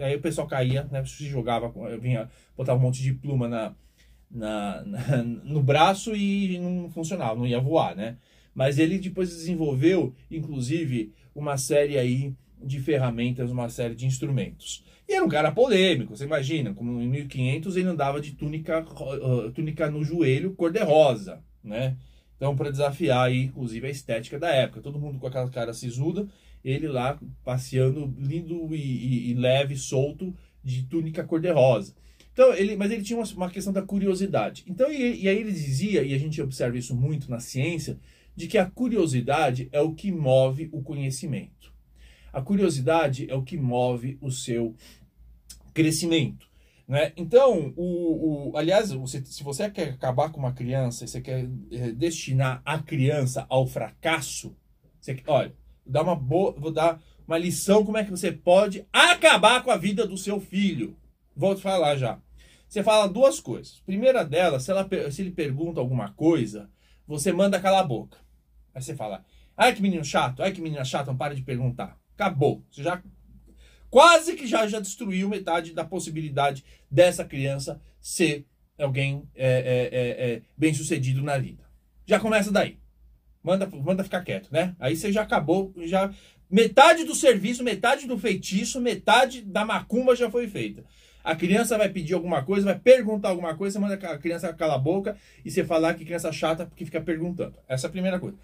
aí 0.00 0.14
o 0.14 0.20
pessoal 0.20 0.46
caía, 0.46 0.84
né? 0.84 1.04
Se 1.04 1.26
jogava, 1.26 1.72
vinha, 1.98 2.30
botava 2.56 2.78
um 2.78 2.82
monte 2.82 3.02
de 3.02 3.12
pluma 3.12 3.48
na, 3.48 3.74
na, 4.30 4.84
na 4.84 5.22
no 5.24 5.60
braço 5.60 6.14
e 6.14 6.60
não 6.60 6.88
funcionava, 6.90 7.34
não 7.34 7.46
ia 7.46 7.60
voar, 7.60 7.96
né? 7.96 8.18
Mas 8.54 8.78
ele 8.78 9.00
depois 9.00 9.30
desenvolveu, 9.30 10.14
inclusive, 10.30 11.12
uma 11.34 11.58
série 11.58 11.98
aí 11.98 12.36
de 12.62 12.78
ferramentas, 12.78 13.50
uma 13.50 13.68
série 13.68 13.96
de 13.96 14.06
instrumentos. 14.06 14.84
E 15.08 15.14
era 15.14 15.24
um 15.24 15.28
cara 15.28 15.52
polêmico, 15.52 16.16
você 16.16 16.24
imagina, 16.24 16.74
como 16.74 17.00
em 17.00 17.08
1500 17.08 17.76
ele 17.76 17.88
andava 17.88 18.20
de 18.20 18.32
túnica, 18.32 18.84
uh, 18.84 19.50
túnica 19.52 19.88
no 19.88 20.02
joelho 20.02 20.54
cor-de-rosa, 20.54 21.42
né? 21.62 21.96
Então, 22.36 22.54
para 22.54 22.70
desafiar 22.70 23.26
aí, 23.26 23.44
inclusive, 23.44 23.86
a 23.86 23.90
estética 23.90 24.38
da 24.38 24.50
época. 24.50 24.82
Todo 24.82 24.98
mundo 24.98 25.18
com 25.18 25.26
aquela 25.26 25.48
cara 25.48 25.72
sisuda, 25.72 26.28
ele 26.62 26.86
lá 26.86 27.18
passeando 27.44 28.14
lindo 28.18 28.74
e, 28.74 28.78
e, 28.78 29.30
e 29.30 29.34
leve, 29.34 29.76
solto, 29.76 30.34
de 30.62 30.82
túnica 30.82 31.24
cor-de-rosa. 31.24 31.94
Então, 32.32 32.52
ele, 32.52 32.76
mas 32.76 32.90
ele 32.90 33.02
tinha 33.02 33.18
uma, 33.18 33.26
uma 33.34 33.50
questão 33.50 33.72
da 33.72 33.80
curiosidade. 33.80 34.64
Então, 34.66 34.92
e, 34.92 35.22
e 35.22 35.28
aí 35.28 35.38
ele 35.38 35.52
dizia, 35.52 36.02
e 36.02 36.12
a 36.12 36.18
gente 36.18 36.42
observa 36.42 36.76
isso 36.76 36.94
muito 36.94 37.30
na 37.30 37.40
ciência, 37.40 37.98
de 38.34 38.46
que 38.46 38.58
a 38.58 38.66
curiosidade 38.66 39.68
é 39.72 39.80
o 39.80 39.94
que 39.94 40.12
move 40.12 40.68
o 40.70 40.82
conhecimento. 40.82 41.72
A 42.36 42.42
curiosidade 42.42 43.26
é 43.30 43.34
o 43.34 43.42
que 43.42 43.56
move 43.56 44.18
o 44.20 44.30
seu 44.30 44.76
crescimento. 45.72 46.46
Né? 46.86 47.14
Então, 47.16 47.72
o, 47.74 48.50
o, 48.50 48.56
aliás, 48.58 48.92
você, 48.92 49.24
se 49.24 49.42
você 49.42 49.70
quer 49.70 49.94
acabar 49.94 50.30
com 50.30 50.38
uma 50.38 50.52
criança, 50.52 51.06
você 51.06 51.22
quer 51.22 51.48
é, 51.72 51.92
destinar 51.92 52.60
a 52.62 52.78
criança 52.78 53.46
ao 53.48 53.66
fracasso, 53.66 54.54
você, 55.00 55.16
olha, 55.26 55.54
dá 55.86 56.02
uma 56.02 56.14
boa, 56.14 56.52
vou 56.52 56.70
dar 56.70 57.00
uma 57.26 57.38
lição 57.38 57.82
como 57.86 57.96
é 57.96 58.04
que 58.04 58.10
você 58.10 58.30
pode 58.30 58.86
acabar 58.92 59.62
com 59.62 59.70
a 59.70 59.78
vida 59.78 60.06
do 60.06 60.18
seu 60.18 60.38
filho. 60.38 60.94
Vou 61.34 61.54
te 61.54 61.62
falar 61.62 61.96
já. 61.96 62.20
Você 62.68 62.82
fala 62.82 63.08
duas 63.08 63.40
coisas. 63.40 63.80
Primeira 63.86 64.22
delas, 64.22 64.64
se, 64.64 64.70
ela, 64.70 64.86
se 65.10 65.22
ele 65.22 65.30
pergunta 65.30 65.80
alguma 65.80 66.12
coisa, 66.12 66.68
você 67.06 67.32
manda 67.32 67.58
calar 67.58 67.80
a 67.80 67.86
boca. 67.86 68.18
Aí 68.74 68.82
você 68.82 68.94
fala, 68.94 69.24
ai 69.56 69.74
que 69.74 69.80
menino 69.80 70.04
chato, 70.04 70.42
ai 70.42 70.52
que 70.52 70.60
menina 70.60 70.84
chata, 70.84 71.10
não 71.10 71.16
para 71.16 71.34
de 71.34 71.40
perguntar. 71.40 71.98
Acabou. 72.16 72.64
Você 72.70 72.82
já 72.82 73.02
quase 73.90 74.34
que 74.34 74.46
já, 74.46 74.66
já 74.66 74.80
destruiu 74.80 75.28
metade 75.28 75.72
da 75.72 75.84
possibilidade 75.84 76.64
dessa 76.90 77.24
criança 77.24 77.80
ser 78.00 78.46
alguém 78.78 79.22
é, 79.34 79.46
é, 79.46 79.98
é, 79.98 80.32
é 80.32 80.42
bem 80.56 80.74
sucedido 80.74 81.22
na 81.22 81.38
vida. 81.38 81.64
Já 82.06 82.18
começa 82.18 82.50
daí. 82.50 82.78
Manda, 83.42 83.66
manda 83.66 84.02
ficar 84.02 84.22
quieto, 84.22 84.48
né? 84.50 84.74
Aí 84.78 84.96
você 84.96 85.12
já 85.12 85.22
acabou, 85.22 85.72
já 85.84 86.12
metade 86.50 87.04
do 87.04 87.14
serviço, 87.14 87.62
metade 87.62 88.06
do 88.06 88.18
feitiço, 88.18 88.80
metade 88.80 89.42
da 89.42 89.64
macumba 89.64 90.16
já 90.16 90.30
foi 90.30 90.48
feita. 90.48 90.84
A 91.22 91.34
criança 91.34 91.76
vai 91.76 91.88
pedir 91.88 92.14
alguma 92.14 92.44
coisa, 92.44 92.66
vai 92.66 92.78
perguntar 92.78 93.30
alguma 93.30 93.56
coisa, 93.56 93.74
você 93.74 93.78
manda 93.78 93.94
a 93.94 94.18
criança 94.18 94.52
calar 94.52 94.76
a 94.76 94.78
boca 94.78 95.16
e 95.44 95.50
você 95.50 95.64
falar 95.64 95.94
que 95.94 96.04
criança 96.04 96.32
chata 96.32 96.66
porque 96.66 96.84
fica 96.84 97.00
perguntando. 97.00 97.56
Essa 97.68 97.86
é 97.86 97.88
a 97.88 97.92
primeira 97.92 98.20
coisa. 98.20 98.36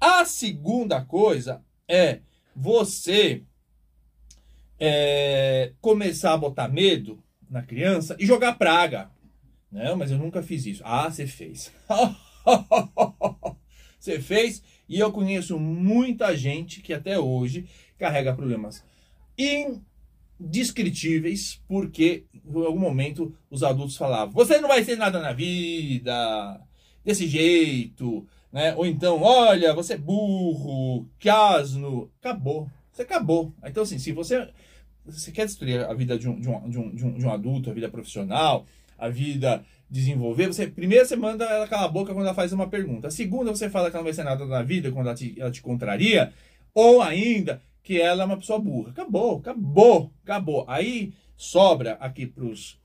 A 0.00 0.24
segunda 0.24 1.02
coisa 1.04 1.62
é 1.86 2.20
você 2.54 3.42
é, 4.78 5.72
começar 5.80 6.34
a 6.34 6.38
botar 6.38 6.68
medo 6.68 7.22
na 7.48 7.62
criança 7.62 8.16
e 8.18 8.26
jogar 8.26 8.54
praga. 8.54 9.10
Não, 9.70 9.96
mas 9.96 10.10
eu 10.10 10.18
nunca 10.18 10.42
fiz 10.42 10.66
isso. 10.66 10.82
Ah, 10.84 11.10
você 11.10 11.26
fez. 11.26 11.72
você 13.98 14.20
fez 14.20 14.62
e 14.88 14.98
eu 14.98 15.12
conheço 15.12 15.58
muita 15.58 16.36
gente 16.36 16.80
que 16.80 16.92
até 16.92 17.18
hoje 17.18 17.66
carrega 17.98 18.34
problemas 18.34 18.84
indescritíveis, 20.38 21.62
porque 21.68 22.26
em 22.34 22.64
algum 22.64 22.78
momento 22.78 23.34
os 23.50 23.62
adultos 23.62 23.96
falavam: 23.96 24.34
você 24.34 24.60
não 24.60 24.68
vai 24.68 24.84
ser 24.84 24.96
nada 24.96 25.20
na 25.20 25.32
vida, 25.32 26.60
desse 27.04 27.26
jeito, 27.26 28.26
né? 28.52 28.74
Ou 28.76 28.84
então, 28.84 29.22
olha, 29.22 29.72
você 29.72 29.94
é 29.94 29.98
burro, 29.98 31.08
que 31.18 31.28
asno. 31.28 32.10
Acabou. 32.20 32.68
Você 32.92 33.02
acabou. 33.02 33.52
Então, 33.64 33.82
assim, 33.82 33.98
se 33.98 34.12
você, 34.12 34.48
você 35.04 35.32
quer 35.32 35.46
destruir 35.46 35.84
a 35.84 35.94
vida 35.94 36.18
de 36.18 36.28
um, 36.28 36.38
de, 36.38 36.48
um, 36.48 36.68
de, 36.68 36.78
um, 36.78 36.94
de, 36.94 37.06
um, 37.06 37.14
de 37.14 37.26
um 37.26 37.30
adulto, 37.30 37.70
a 37.70 37.72
vida 37.72 37.88
profissional, 37.88 38.66
a 38.98 39.08
vida 39.08 39.64
desenvolver, 39.88 40.46
você 40.46 40.66
primeiro 40.66 41.06
você 41.06 41.16
manda 41.16 41.44
ela 41.44 41.68
calar 41.68 41.84
a 41.84 41.88
boca 41.88 42.14
quando 42.14 42.26
ela 42.26 42.34
faz 42.34 42.52
uma 42.52 42.68
pergunta. 42.68 43.08
A 43.08 43.10
segunda, 43.10 43.50
você 43.50 43.70
fala 43.70 43.90
que 43.90 43.96
ela 43.96 44.02
não 44.02 44.04
vai 44.04 44.14
ser 44.14 44.24
nada 44.24 44.44
na 44.44 44.62
vida 44.62 44.92
quando 44.92 45.06
ela 45.06 45.16
te, 45.16 45.34
ela 45.38 45.50
te 45.50 45.62
contraria. 45.62 46.32
Ou 46.74 47.02
ainda, 47.02 47.62
que 47.82 48.00
ela 48.00 48.22
é 48.22 48.26
uma 48.26 48.36
pessoa 48.36 48.58
burra. 48.58 48.90
Acabou, 48.90 49.38
acabou, 49.38 50.12
acabou. 50.22 50.64
Aí 50.68 51.12
sobra 51.36 51.92
aqui 51.94 52.26
para 52.26 52.44
os 52.44 52.78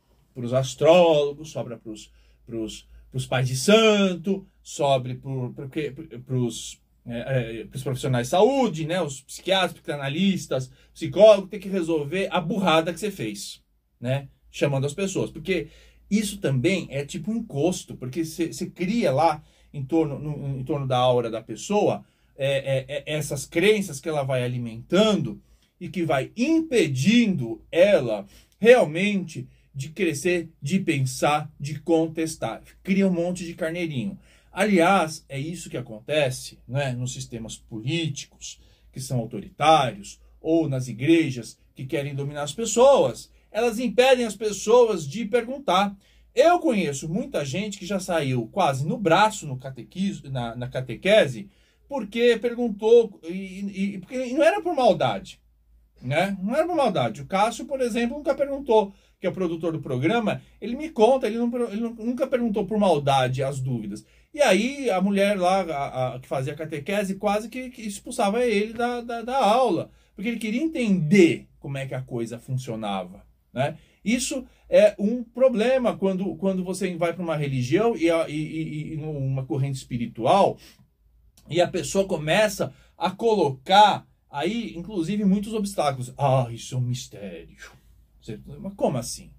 astrólogos, 0.54 1.52
sobra 1.52 1.78
para 1.78 2.58
os 2.58 2.88
pais 3.26 3.48
de 3.48 3.56
santo, 3.56 4.46
sobre 4.62 5.16
para 5.16 6.36
os 6.36 6.80
é, 7.06 7.62
é, 7.62 7.80
profissionais 7.82 8.28
de 8.28 8.32
saúde, 8.32 8.86
né, 8.86 9.02
os 9.02 9.22
psiquiatras, 9.22 9.74
psicanalistas, 9.74 10.72
psicólogos, 10.94 11.50
tem 11.50 11.60
que 11.60 11.70
resolver 11.70 12.28
a 12.32 12.42
burrada 12.42 12.94
que 12.94 13.00
você 13.00 13.10
fez, 13.10 13.64
né, 14.00 14.28
chamando 14.52 14.86
as 14.86 14.94
pessoas. 14.94 15.32
Porque 15.32 15.68
isso 16.12 16.40
também 16.40 16.88
é 16.90 17.06
tipo 17.06 17.32
um 17.32 17.38
encosto, 17.38 17.96
porque 17.96 18.26
você, 18.26 18.52
você 18.52 18.70
cria 18.70 19.12
lá 19.12 19.42
em 19.74 19.84
torno, 19.84 20.20
no, 20.20 20.60
em 20.60 20.64
torno 20.64 20.88
da 20.88 20.98
aura 20.98 21.30
da 21.30 21.42
pessoa 21.42 22.04
é, 22.38 22.58
é, 22.58 22.86
é, 22.88 23.04
essas 23.18 23.46
crenças 23.46 24.00
que 24.00 24.08
ela 24.08 24.24
vai 24.24 24.44
alimentando 24.44 25.42
e 25.80 25.90
que 25.90 26.04
vai 26.04 26.32
impedindo 26.36 27.62
ela 27.72 28.26
realmente 28.60 29.48
de 29.78 29.90
crescer, 29.90 30.50
de 30.60 30.80
pensar, 30.80 31.48
de 31.60 31.80
contestar. 31.80 32.64
Cria 32.82 33.08
um 33.08 33.14
monte 33.14 33.46
de 33.46 33.54
carneirinho. 33.54 34.18
Aliás, 34.52 35.24
é 35.30 35.40
isso 35.40 35.70
que 35.70 35.78
acontece 35.78 36.58
né, 36.68 36.94
nos 36.94 37.14
sistemas 37.14 37.56
políticos 37.56 38.60
que 38.92 39.00
são 39.00 39.20
autoritários 39.20 40.20
ou 40.42 40.68
nas 40.68 40.88
igrejas 40.88 41.60
que 41.76 41.86
querem 41.86 42.16
dominar 42.16 42.42
as 42.42 42.54
pessoas. 42.54 43.32
Elas 43.52 43.78
impedem 43.78 44.26
as 44.26 44.36
pessoas 44.36 45.08
de 45.08 45.26
perguntar. 45.26 45.96
Eu 46.34 46.58
conheço 46.60 47.08
muita 47.08 47.46
gente 47.46 47.78
que 47.78 47.86
já 47.86 48.00
saiu 48.00 48.48
quase 48.48 48.84
no 48.84 48.98
braço 48.98 49.46
no 49.46 49.60
catequismo, 49.60 50.32
na, 50.32 50.56
na 50.56 50.68
catequese 50.68 51.52
porque 51.88 52.36
perguntou, 52.42 53.20
e, 53.24 53.94
e, 53.94 53.98
porque 54.00 54.34
não 54.34 54.44
era 54.44 54.60
por 54.60 54.76
maldade, 54.76 55.40
né? 56.02 56.36
Não 56.42 56.56
era 56.56 56.66
por 56.66 56.76
maldade. 56.76 57.22
O 57.22 57.28
Cássio, 57.28 57.66
por 57.66 57.80
exemplo, 57.80 58.18
nunca 58.18 58.34
perguntou, 58.34 58.92
que 59.20 59.26
é 59.26 59.30
o 59.30 59.34
produtor 59.34 59.72
do 59.72 59.82
programa, 59.82 60.42
ele 60.62 60.76
me 60.76 60.90
conta, 60.90 61.28
ele, 61.28 61.38
não, 61.38 61.52
ele 61.70 61.82
nunca 61.82 62.28
perguntou 62.28 62.66
por 62.66 62.78
maldade 62.78 63.44
as 63.44 63.60
dúvidas. 63.60 64.06
E 64.34 64.42
aí 64.42 64.90
a 64.90 65.02
mulher 65.02 65.38
lá, 65.38 65.62
a, 65.62 66.16
a, 66.16 66.20
que 66.20 66.28
fazia 66.28 66.54
catequese, 66.54 67.16
quase 67.16 67.50
que, 67.50 67.70
que 67.72 67.82
expulsava 67.82 68.46
ele 68.46 68.74
da, 68.74 69.02
da, 69.02 69.22
da, 69.24 69.38
aula, 69.38 69.90
porque 70.16 70.30
ele 70.30 70.38
queria 70.38 70.62
entender 70.62 71.48
como 71.60 71.78
é 71.78 71.88
que 71.88 71.96
a 71.96 72.02
coisa 72.02 72.38
funcionava, 72.38 73.26
né? 73.52 73.78
Isso 74.06 74.46
é 74.70 74.96
um 74.98 75.24
problema 75.24 75.98
quando, 75.98 76.36
quando 76.36 76.64
você 76.64 76.96
vai 76.96 77.14
para 77.14 77.24
uma 77.24 77.36
religião 77.36 77.96
e, 77.96 78.08
e, 78.10 78.94
e, 78.94 78.96
uma 78.98 79.46
corrente 79.46 79.78
espiritual 79.78 80.58
e 81.50 81.60
a 81.60 81.68
pessoa 81.68 82.06
começa 82.06 82.74
a 82.98 83.12
colocar 83.12 84.08
aí, 84.30 84.78
inclusive, 84.78 85.26
muitos 85.26 85.54
obstáculos. 85.54 86.14
Ah, 86.18 86.48
isso 86.52 86.76
é 86.76 86.78
um 86.78 86.82
mistério. 86.82 87.58
Mas 88.60 88.74
como 88.76 88.98
assim? 88.98 89.32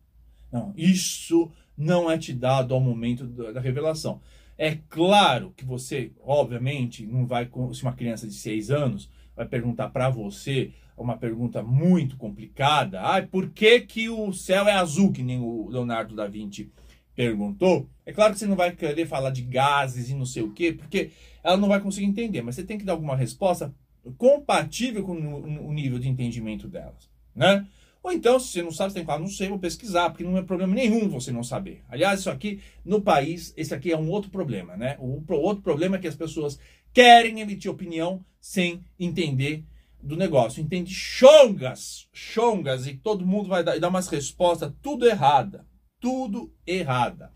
Não, 0.51 0.73
isso 0.77 1.51
não 1.77 2.11
é 2.11 2.19
te 2.19 2.33
dado 2.33 2.75
ao 2.75 2.81
momento 2.81 3.27
da 3.27 3.61
revelação. 3.61 4.21
É 4.57 4.77
claro 4.89 5.53
que 5.57 5.65
você, 5.65 6.11
obviamente, 6.21 7.07
não 7.07 7.27
vai, 7.27 7.49
se 7.73 7.83
uma 7.83 7.93
criança 7.93 8.27
de 8.27 8.35
seis 8.35 8.71
anos 8.71 9.09
vai 9.37 9.47
perguntar 9.47 9.91
para 9.91 10.11
você 10.11 10.73
uma 10.97 11.17
pergunta 11.17 11.63
muito 11.63 12.17
complicada. 12.17 13.01
Ah, 13.01 13.23
por 13.23 13.51
que, 13.51 13.81
que 13.81 14.09
o 14.09 14.33
céu 14.33 14.67
é 14.67 14.73
azul, 14.73 15.13
que 15.13 15.23
nem 15.23 15.39
o 15.39 15.69
Leonardo 15.69 16.17
da 16.17 16.27
Vinci 16.27 16.73
perguntou? 17.15 17.89
É 18.05 18.13
claro 18.13 18.33
que 18.33 18.41
você 18.41 18.47
não 18.47 18.57
vai 18.57 18.73
querer 18.73 19.07
falar 19.07 19.31
de 19.31 19.43
gases 19.43 20.11
e 20.11 20.15
não 20.15 20.27
sei 20.27 20.43
o 20.43 20.53
quê, 20.53 20.73
porque 20.73 21.13
ela 21.45 21.57
não 21.57 21.69
vai 21.69 21.81
conseguir 21.81 22.07
entender, 22.07 22.43
mas 22.43 22.57
você 22.57 22.65
tem 22.65 22.79
que 22.79 22.85
dar 22.85 22.95
alguma 22.95 23.15
resposta 23.15 23.73
compatível 24.17 25.05
com 25.05 25.13
o 25.15 25.73
nível 25.73 25.99
de 25.99 26.09
entendimento 26.09 26.67
delas, 26.67 27.09
né? 27.35 27.67
Ou 28.03 28.13
então, 28.13 28.39
se 28.39 28.53
você 28.53 28.63
não 28.63 28.71
sabe, 28.71 28.91
você 28.91 28.95
tem 28.95 29.03
que 29.03 29.07
falar, 29.07 29.19
não 29.19 29.29
sei, 29.29 29.49
vou 29.49 29.59
pesquisar, 29.59 30.11
porque 30.11 30.25
não 30.25 30.37
é 30.37 30.43
problema 30.43 30.75
nenhum 30.75 31.09
você 31.09 31.33
não 31.33 31.43
saber. 31.43 31.83
Aliás, 31.89 32.21
isso 32.21 32.31
aqui, 32.31 32.61
no 32.85 33.01
país, 33.01 33.53
esse 33.57 33.75
aqui 33.75 33.93
é 33.93 33.99
um 33.99 34.09
outro 34.09 34.31
problema, 34.31 34.77
né? 34.77 34.97
O 35.01 35.23
outro 35.33 35.63
problema 35.63 35.97
é 35.97 35.99
que 35.99 36.09
as 36.09 36.15
pessoas 36.15 36.59
querem 36.93 37.41
emitir 37.41 37.71
opinião 37.71 38.25
sem 38.41 38.85
entender 38.99 39.65
do 40.03 40.17
negócio. 40.17 40.63
Entende 40.63 40.95
chongas, 40.95 42.09
chongas, 42.13 42.87
e 42.87 42.95
todo 42.95 43.27
mundo 43.27 43.49
vai 43.49 43.65
dar, 43.65 43.79
dar 43.79 43.89
umas 43.89 44.09
respostas 44.09 44.73
tudo 44.81 45.07
errada. 45.07 45.67
Tudo 46.01 46.53
errada. 46.67 47.33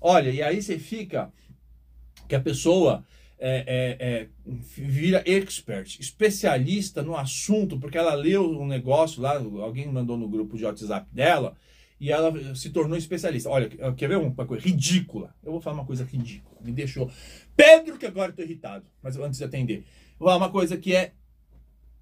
Olha, 0.00 0.30
e 0.30 0.42
aí 0.42 0.60
você 0.60 0.78
fica 0.78 1.32
que 2.28 2.34
a 2.34 2.40
pessoa 2.40 3.04
é, 3.44 3.64
é, 3.66 4.06
é, 4.08 4.28
vira 4.46 5.20
expert, 5.26 5.98
especialista 5.98 7.02
no 7.02 7.16
assunto, 7.16 7.76
porque 7.76 7.98
ela 7.98 8.14
leu 8.14 8.48
um 8.48 8.68
negócio 8.68 9.20
lá, 9.20 9.36
alguém 9.36 9.88
mandou 9.88 10.16
no 10.16 10.28
grupo 10.28 10.56
de 10.56 10.64
WhatsApp 10.64 11.08
dela, 11.12 11.56
e 11.98 12.12
ela 12.12 12.32
se 12.54 12.70
tornou 12.70 12.96
especialista. 12.96 13.50
Olha, 13.50 13.68
quer 13.96 14.08
ver 14.08 14.16
uma 14.16 14.46
coisa 14.46 14.64
ridícula? 14.64 15.34
Eu 15.42 15.50
vou 15.50 15.60
falar 15.60 15.78
uma 15.78 15.84
coisa 15.84 16.04
ridícula. 16.04 16.56
Me 16.60 16.70
deixou. 16.70 17.10
Pedro, 17.56 17.98
que 17.98 18.06
agora 18.06 18.30
estou 18.30 18.44
irritado, 18.44 18.86
mas 19.02 19.16
antes 19.16 19.38
de 19.38 19.44
atender. 19.44 19.84
Vou 20.18 20.28
falar 20.28 20.38
uma 20.38 20.50
coisa 20.50 20.76
que 20.76 20.94
é 20.94 21.12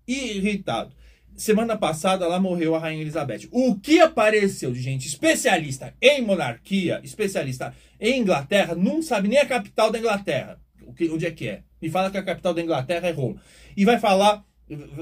irritado. 0.06 0.94
Semana 1.34 1.76
passada 1.76 2.26
lá 2.26 2.38
morreu 2.38 2.74
a 2.74 2.78
Rainha 2.78 3.00
Elizabeth. 3.00 3.48
O 3.50 3.76
que 3.76 3.98
apareceu 3.98 4.72
de 4.72 4.80
gente 4.80 5.06
especialista 5.06 5.94
em 6.02 6.20
monarquia, 6.20 7.00
especialista 7.02 7.74
em 7.98 8.20
Inglaterra, 8.20 8.74
não 8.74 9.00
sabe 9.00 9.28
nem 9.28 9.38
a 9.38 9.46
capital 9.46 9.90
da 9.90 9.98
Inglaterra 9.98 10.60
que, 10.92 11.10
onde 11.10 11.26
é 11.26 11.30
que 11.30 11.48
é. 11.48 11.62
Me 11.80 11.88
fala 11.88 12.10
que 12.10 12.18
a 12.18 12.22
capital 12.22 12.54
da 12.54 12.62
Inglaterra 12.62 13.08
é 13.08 13.12
Roma. 13.12 13.40
E 13.76 13.84
vai 13.84 13.98
falar 13.98 14.44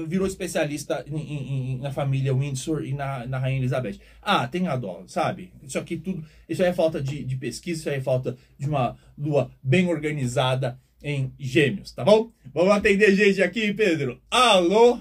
virou 0.07 0.25
especialista 0.25 1.05
em, 1.07 1.15
em, 1.15 1.77
na 1.79 1.91
família 1.91 2.33
Windsor 2.33 2.83
e 2.83 2.93
na, 2.93 3.25
na 3.27 3.37
Rainha 3.37 3.59
Elizabeth. 3.59 3.99
Ah, 4.21 4.47
tenha 4.47 4.75
dó, 4.75 5.03
sabe? 5.05 5.53
Isso 5.61 5.77
aqui 5.77 5.97
tudo, 5.97 6.23
isso 6.47 6.63
aí 6.63 6.69
é 6.69 6.73
falta 6.73 7.01
de, 7.01 7.23
de 7.23 7.35
pesquisa, 7.35 7.79
isso 7.79 7.89
aí 7.89 7.97
é 7.97 8.01
falta 8.01 8.37
de 8.57 8.67
uma 8.67 8.97
lua 9.17 9.51
bem 9.61 9.87
organizada 9.87 10.79
em 11.01 11.33
gêmeos, 11.37 11.91
tá 11.91 12.03
bom? 12.03 12.31
Vamos 12.53 12.73
atender 12.73 13.15
gente 13.15 13.41
aqui, 13.41 13.73
Pedro. 13.73 14.19
Alô? 14.29 14.99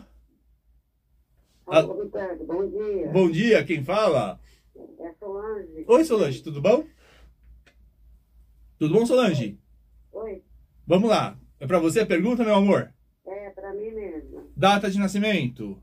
Alô, 1.66 2.03
Ricardo, 2.03 2.44
bom 2.44 2.68
dia. 2.68 3.09
Bom 3.11 3.31
dia, 3.31 3.64
quem 3.64 3.83
fala? 3.83 4.38
É 5.01 5.12
Solange. 5.18 5.85
Oi, 5.87 6.05
Solange, 6.05 6.42
tudo 6.42 6.61
bom? 6.61 6.85
Tudo 8.79 8.94
bom, 8.94 9.05
Solange? 9.05 9.59
Oi, 10.12 10.42
Vamos 10.88 11.09
lá. 11.11 11.38
É 11.61 11.66
pra 11.66 11.79
você 11.79 12.01
a 12.01 12.07
pergunta, 12.07 12.42
meu 12.42 12.55
amor? 12.55 12.90
é 13.27 13.51
pra 13.51 13.74
mim 13.74 13.90
mesmo. 13.90 14.48
Data 14.57 14.90
de 14.90 14.98
nascimento? 14.98 15.77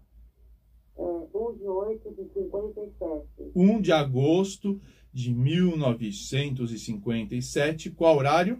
É 0.98 1.02
1 1.04 1.28
de 1.58 1.68
8 1.68 2.10
de 2.10 2.28
57. 2.34 3.52
1 3.56 3.82
de 3.82 3.91
agosto 3.91 4.82
de 5.13 5.32
1957. 5.32 7.91
Qual 7.91 8.18
horário? 8.18 8.60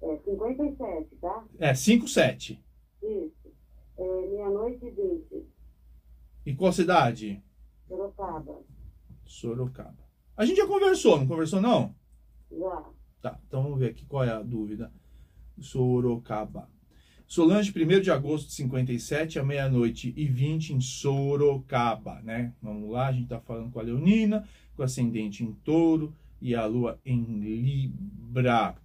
É 0.00 0.16
57, 0.16 1.16
tá? 1.20 1.44
É 1.58 1.74
57. 1.74 2.62
Isso. 3.02 3.52
É 3.98 4.26
meia-noite 4.28 4.86
e 4.86 4.90
20. 4.90 5.44
E 6.46 6.54
qual 6.54 6.72
cidade? 6.72 7.42
Sorocaba. 7.88 8.60
Sorocaba. 9.26 10.04
A 10.36 10.46
gente 10.46 10.58
já 10.58 10.68
conversou, 10.68 11.18
não 11.18 11.26
conversou 11.26 11.60
não? 11.60 11.92
Já. 12.52 12.84
Tá, 13.24 13.38
então 13.48 13.62
vamos 13.62 13.78
ver 13.78 13.88
aqui 13.88 14.04
qual 14.04 14.22
é 14.22 14.28
a 14.28 14.42
dúvida. 14.42 14.92
Sorocaba. 15.58 16.68
Solange, 17.26 17.72
1 17.74 18.02
de 18.02 18.10
agosto 18.10 18.48
de 18.48 18.52
57, 18.52 19.38
à 19.38 19.42
meia-noite 19.42 20.12
e 20.14 20.26
20 20.26 20.74
em 20.74 20.80
Sorocaba, 20.82 22.20
né? 22.20 22.52
Vamos 22.60 22.90
lá, 22.90 23.06
a 23.06 23.12
gente 23.12 23.30
tá 23.30 23.40
falando 23.40 23.72
com 23.72 23.80
a 23.80 23.82
Leonina, 23.82 24.46
com 24.76 24.82
ascendente 24.82 25.42
em 25.42 25.52
touro 25.64 26.12
e 26.38 26.54
a 26.54 26.66
lua 26.66 27.00
em 27.02 27.22
Libra. 27.40 28.76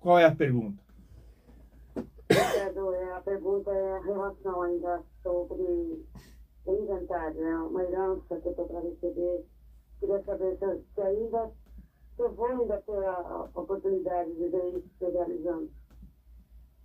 Qual 0.00 0.18
é 0.18 0.24
a 0.24 0.34
pergunta? 0.34 0.82
É, 2.30 3.12
a 3.12 3.20
pergunta 3.20 3.70
é 3.70 3.96
a 3.98 4.02
relação 4.02 4.62
ainda 4.62 5.02
sobre 5.22 6.06
o 6.64 6.74
inventário, 6.74 7.38
né? 7.38 7.54
Uma 7.58 7.82
herança 7.82 8.40
que 8.40 8.48
eu 8.48 8.54
tô 8.54 8.64
para 8.64 8.80
receber. 8.80 9.44
Queria 10.00 10.22
saber 10.22 10.56
se, 10.56 11.02
ainda 11.02 11.50
eu 12.18 12.34
vou 12.34 12.46
ainda 12.46 12.78
ter 12.82 13.04
a, 13.04 13.48
oportunidade 13.54 14.34
de 14.34 14.48
ver 14.48 14.78
isso 14.78 14.88
se 14.98 15.10
realizando. 15.10 15.70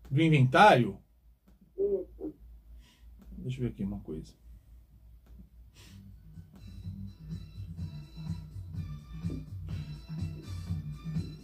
Do 0.09 0.21
inventário? 0.21 0.97
Isso. 1.77 2.33
Deixa 3.37 3.57
eu 3.57 3.63
ver 3.63 3.69
aqui 3.69 3.83
uma 3.83 3.99
coisa. 3.99 4.33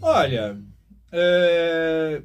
Olha, 0.02 0.62
é, 1.12 2.24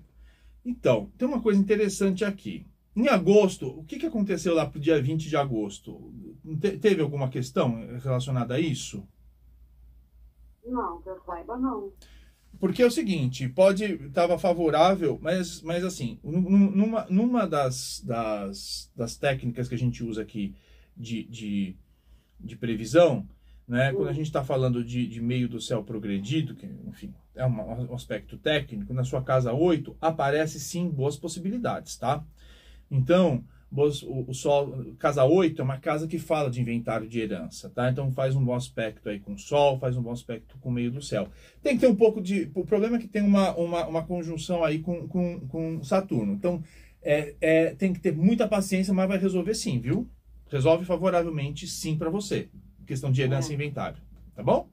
então, 0.65 1.11
tem 1.19 1.27
uma 1.27 1.43
coisa 1.43 1.61
interessante 1.61 2.25
aqui. 2.25 2.67
Em 2.95 3.09
agosto, 3.09 3.67
o 3.67 3.85
que, 3.85 3.99
que 3.99 4.07
aconteceu 4.07 4.55
lá 4.55 4.67
pro 4.67 4.79
dia 4.79 5.03
20 5.03 5.29
de 5.29 5.37
agosto? 5.37 6.13
Te- 6.61 6.79
teve 6.79 7.03
alguma 7.03 7.29
questão 7.29 7.85
relacionada 7.99 8.55
a 8.55 8.61
isso? 8.61 9.07
Não, 10.65 11.01
que 11.03 11.09
eu 11.09 11.21
saiba, 11.25 11.57
não. 11.57 11.93
Porque 12.59 12.83
é 12.83 12.87
o 12.87 12.91
seguinte, 12.91 13.49
pode 13.49 13.85
estava 13.85 14.39
favorável, 14.39 15.19
mas, 15.21 15.61
mas 15.61 15.85
assim, 15.85 16.19
num- 16.23 16.71
numa, 16.71 17.05
numa 17.11 17.47
das, 17.47 18.01
das, 18.05 18.91
das 18.97 19.17
técnicas 19.17 19.69
que 19.69 19.75
a 19.75 19.79
gente 19.79 20.03
usa 20.05 20.23
aqui 20.23 20.55
de, 20.97 21.25
de, 21.25 21.77
de 22.41 22.57
previsão, 22.57 23.29
né, 23.69 23.93
quando 23.93 24.09
a 24.09 24.13
gente 24.13 24.27
está 24.27 24.45
falando 24.45 24.85
de, 24.85 25.07
de 25.07 25.21
meio 25.21 25.49
do 25.49 25.61
céu 25.61 25.83
progredido, 25.85 26.55
que 26.55 26.67
enfim, 26.87 27.15
é 27.35 27.45
uma- 27.45 27.65
um 27.65 27.95
aspecto 27.95 28.39
técnico, 28.39 28.95
na 28.95 29.05
sua 29.05 29.23
casa 29.23 29.53
8 29.53 29.97
aparece 30.01 30.61
sim 30.61 30.89
boas 30.91 31.17
possibilidades, 31.17 31.97
tá? 31.97 32.25
Então, 32.91 33.45
o, 33.71 34.31
o 34.31 34.35
Sol, 34.35 34.95
casa 34.99 35.25
8 35.25 35.61
é 35.61 35.65
uma 35.65 35.79
casa 35.79 36.07
que 36.07 36.19
fala 36.19 36.51
de 36.51 36.61
inventário 36.61 37.09
de 37.09 37.21
herança, 37.21 37.69
tá? 37.71 37.91
Então 37.91 38.13
faz 38.13 38.37
um 38.37 38.45
bom 38.45 38.55
aspecto 38.55 39.09
aí 39.09 39.19
com 39.19 39.35
o 39.35 39.39
Sol, 39.39 39.79
faz 39.79 39.97
um 39.97 40.03
bom 40.03 40.13
aspecto 40.13 40.57
com 40.59 40.69
o 40.69 40.73
meio 40.73 40.91
do 40.91 41.03
céu. 41.03 41.29
Tem 41.63 41.75
que 41.75 41.81
ter 41.81 41.89
um 41.89 41.97
pouco 41.97 42.21
de. 42.21 42.51
O 42.55 42.65
problema 42.65 42.97
é 42.97 43.01
que 43.01 43.09
tem 43.09 43.23
uma, 43.23 43.55
uma, 43.55 43.87
uma 43.87 44.03
conjunção 44.03 44.63
aí 44.63 44.79
com, 44.79 45.09
com, 45.09 45.41
com 45.49 45.83
Saturno. 45.83 46.33
Então, 46.33 46.63
é, 47.03 47.35
é, 47.41 47.75
tem 47.75 47.93
que 47.93 48.01
ter 48.01 48.15
muita 48.15 48.49
paciência, 48.49 48.95
mas 48.95 49.09
vai 49.09 49.19
resolver 49.19 49.55
sim, 49.55 49.79
viu? 49.79 50.09
Resolve 50.49 50.85
favoravelmente 50.85 51.67
sim 51.67 51.97
para 51.97 52.11
você. 52.11 52.49
Questão 52.87 53.11
de 53.11 53.23
herança 53.23 53.51
e 53.51 53.55
inventário. 53.55 53.99
Tá 54.35 54.43
bom? 54.43 54.69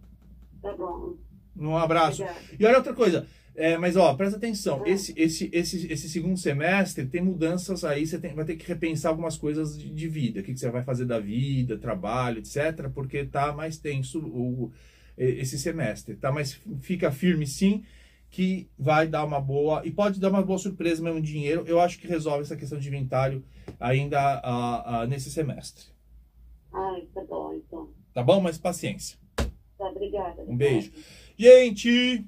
Tá 0.61 0.73
bom. 0.75 1.15
Um 1.57 1.75
abraço. 1.75 2.23
Obrigada. 2.23 2.45
E 2.59 2.65
olha 2.65 2.77
outra 2.77 2.93
coisa. 2.93 3.27
É, 3.55 3.77
mas 3.77 3.97
ó, 3.97 4.13
presta 4.13 4.37
atenção. 4.37 4.85
Esse, 4.85 5.13
esse, 5.17 5.49
esse, 5.51 5.91
esse 5.91 6.09
segundo 6.09 6.37
semestre 6.37 7.05
tem 7.05 7.21
mudanças 7.21 7.83
aí. 7.83 8.05
Você 8.07 8.17
tem- 8.17 8.33
vai 8.33 8.45
ter 8.45 8.55
que 8.55 8.67
repensar 8.67 9.09
algumas 9.09 9.37
coisas 9.37 9.77
de, 9.77 9.89
de 9.89 10.07
vida. 10.07 10.39
O 10.39 10.43
que, 10.43 10.53
que 10.53 10.59
você 10.59 10.69
vai 10.69 10.83
fazer 10.83 11.05
da 11.05 11.19
vida, 11.19 11.77
trabalho, 11.77 12.39
etc. 12.39 12.89
Porque 12.93 13.25
tá 13.25 13.51
mais 13.51 13.77
tenso 13.77 14.19
o, 14.19 14.71
esse 15.17 15.59
semestre. 15.59 16.15
Tá? 16.15 16.31
Mas 16.31 16.59
fica 16.81 17.11
firme 17.11 17.45
sim 17.45 17.83
que 18.29 18.69
vai 18.79 19.07
dar 19.07 19.25
uma 19.25 19.41
boa. 19.41 19.85
E 19.85 19.91
pode 19.91 20.19
dar 20.19 20.29
uma 20.29 20.41
boa 20.41 20.57
surpresa 20.57 21.03
mesmo 21.03 21.21
dinheiro. 21.21 21.65
Eu 21.67 21.79
acho 21.81 21.99
que 21.99 22.07
resolve 22.07 22.43
essa 22.43 22.55
questão 22.55 22.79
de 22.79 22.87
inventário 22.87 23.43
ainda 23.79 24.17
ah, 24.43 25.01
ah, 25.01 25.07
nesse 25.07 25.29
semestre. 25.29 25.85
Ai, 26.73 27.01
tá 27.13 27.21
bom, 27.25 27.53
então. 27.53 27.89
Tá 28.13 28.23
bom? 28.23 28.39
Mas 28.39 28.57
paciência. 28.57 29.17
Tá, 29.77 29.89
obrigada. 29.89 30.41
Um 30.47 30.55
beijo. 30.55 30.93
Gente, 31.37 32.25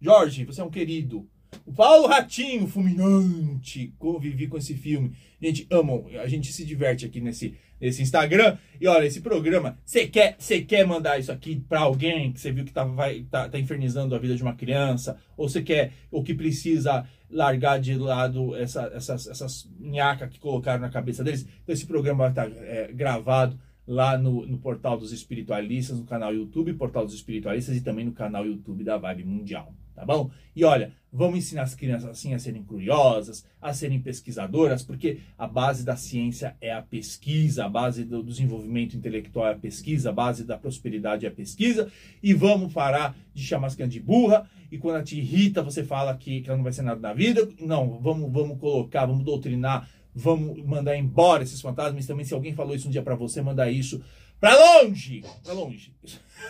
Jorge, 0.00 0.44
você 0.44 0.60
é 0.60 0.64
um 0.64 0.70
querido. 0.70 1.28
O 1.66 1.72
Paulo 1.72 2.06
Ratinho, 2.06 2.66
fulminante. 2.66 3.92
Convivi 3.98 4.46
com 4.46 4.58
esse 4.58 4.74
filme. 4.74 5.12
Gente, 5.40 5.66
amam. 5.70 6.06
A 6.20 6.28
gente 6.28 6.52
se 6.52 6.64
diverte 6.64 7.06
aqui 7.06 7.20
nesse, 7.20 7.54
nesse 7.80 8.02
Instagram. 8.02 8.58
E 8.80 8.86
olha, 8.86 9.06
esse 9.06 9.20
programa, 9.20 9.78
você 9.84 10.06
quer, 10.06 10.36
você 10.38 10.60
quer 10.60 10.86
mandar 10.86 11.18
isso 11.18 11.32
aqui 11.32 11.56
pra 11.68 11.80
alguém 11.80 12.32
que 12.32 12.40
você 12.40 12.52
viu 12.52 12.64
que 12.64 12.72
tá, 12.72 12.84
vai, 12.84 13.24
tá, 13.30 13.48
tá 13.48 13.58
infernizando 13.58 14.14
a 14.14 14.18
vida 14.18 14.36
de 14.36 14.42
uma 14.42 14.54
criança? 14.54 15.18
Ou 15.36 15.48
você 15.48 15.62
quer, 15.62 15.92
ou 16.10 16.22
que 16.22 16.34
precisa 16.34 17.06
largar 17.30 17.78
de 17.80 17.94
lado 17.94 18.54
essa, 18.56 18.90
essas, 18.94 19.26
essas 19.26 19.70
nhacas 19.78 20.30
que 20.30 20.38
colocaram 20.38 20.80
na 20.80 20.90
cabeça 20.90 21.24
deles? 21.24 21.46
Então 21.62 21.72
esse 21.72 21.86
programa 21.86 22.30
vai 22.30 22.30
estar 22.30 22.62
é, 22.64 22.92
gravado 22.92 23.58
lá 23.88 24.18
no, 24.18 24.46
no 24.46 24.58
portal 24.58 24.98
dos 24.98 25.12
espiritualistas, 25.12 25.98
no 25.98 26.04
canal 26.04 26.34
YouTube, 26.34 26.74
portal 26.74 27.06
dos 27.06 27.14
espiritualistas 27.14 27.74
e 27.74 27.80
também 27.80 28.04
no 28.04 28.12
canal 28.12 28.44
YouTube 28.44 28.84
da 28.84 28.98
Vibe 28.98 29.24
Mundial, 29.24 29.74
tá 29.98 30.06
bom? 30.06 30.30
E 30.54 30.64
olha, 30.64 30.92
vamos 31.12 31.38
ensinar 31.38 31.62
as 31.62 31.74
crianças 31.74 32.08
assim 32.08 32.32
a 32.32 32.38
serem 32.38 32.62
curiosas, 32.62 33.44
a 33.60 33.74
serem 33.74 34.00
pesquisadoras, 34.00 34.82
porque 34.82 35.18
a 35.36 35.46
base 35.46 35.84
da 35.84 35.96
ciência 35.96 36.56
é 36.60 36.72
a 36.72 36.80
pesquisa, 36.80 37.64
a 37.64 37.68
base 37.68 38.04
do 38.04 38.22
desenvolvimento 38.22 38.96
intelectual 38.96 39.48
é 39.48 39.52
a 39.52 39.58
pesquisa, 39.58 40.10
a 40.10 40.12
base 40.12 40.44
da 40.44 40.56
prosperidade 40.56 41.26
é 41.26 41.28
a 41.28 41.32
pesquisa, 41.32 41.90
e 42.22 42.32
vamos 42.32 42.72
parar 42.72 43.16
de 43.34 43.42
chamar 43.42 43.66
as 43.66 43.74
crianças 43.74 43.94
de 43.94 44.00
burra, 44.00 44.48
e 44.70 44.78
quando 44.78 44.96
ela 44.96 45.04
te 45.04 45.18
irrita, 45.18 45.62
você 45.62 45.82
fala 45.82 46.16
que, 46.16 46.42
que 46.42 46.48
ela 46.48 46.56
não 46.56 46.64
vai 46.64 46.72
ser 46.72 46.82
nada 46.82 47.00
na 47.00 47.12
vida, 47.12 47.48
não, 47.60 47.98
vamos, 47.98 48.30
vamos 48.30 48.58
colocar, 48.58 49.06
vamos 49.06 49.24
doutrinar 49.24 49.88
vamos 50.14 50.60
mandar 50.64 50.96
embora 50.96 51.44
esses 51.44 51.60
fantasmas. 51.60 52.06
Também, 52.06 52.24
se 52.24 52.34
alguém 52.34 52.52
falou 52.52 52.74
isso 52.74 52.88
um 52.88 52.90
dia 52.90 53.02
pra 53.02 53.14
você, 53.14 53.40
manda 53.40 53.70
isso 53.70 54.02
pra 54.40 54.82
longe. 54.82 55.24
Pra 55.42 55.52
longe. 55.52 55.92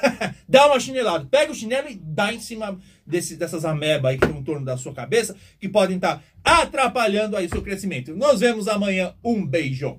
dá 0.48 0.66
uma 0.66 0.80
chinelada. 0.80 1.26
Pega 1.30 1.52
o 1.52 1.54
chinelo 1.54 1.88
e 1.88 1.94
dá 1.94 2.32
em 2.32 2.40
cima 2.40 2.78
desse, 3.06 3.36
dessas 3.36 3.64
amebas 3.64 4.10
aí 4.10 4.18
que 4.18 4.24
estão 4.24 4.40
em 4.40 4.44
torno 4.44 4.64
da 4.64 4.76
sua 4.76 4.92
cabeça, 4.92 5.36
que 5.58 5.68
podem 5.68 5.96
estar 5.96 6.22
atrapalhando 6.44 7.36
aí 7.36 7.48
seu 7.48 7.62
crescimento. 7.62 8.14
Nos 8.14 8.40
vemos 8.40 8.68
amanhã. 8.68 9.14
Um 9.24 9.44
beijo. 9.44 9.96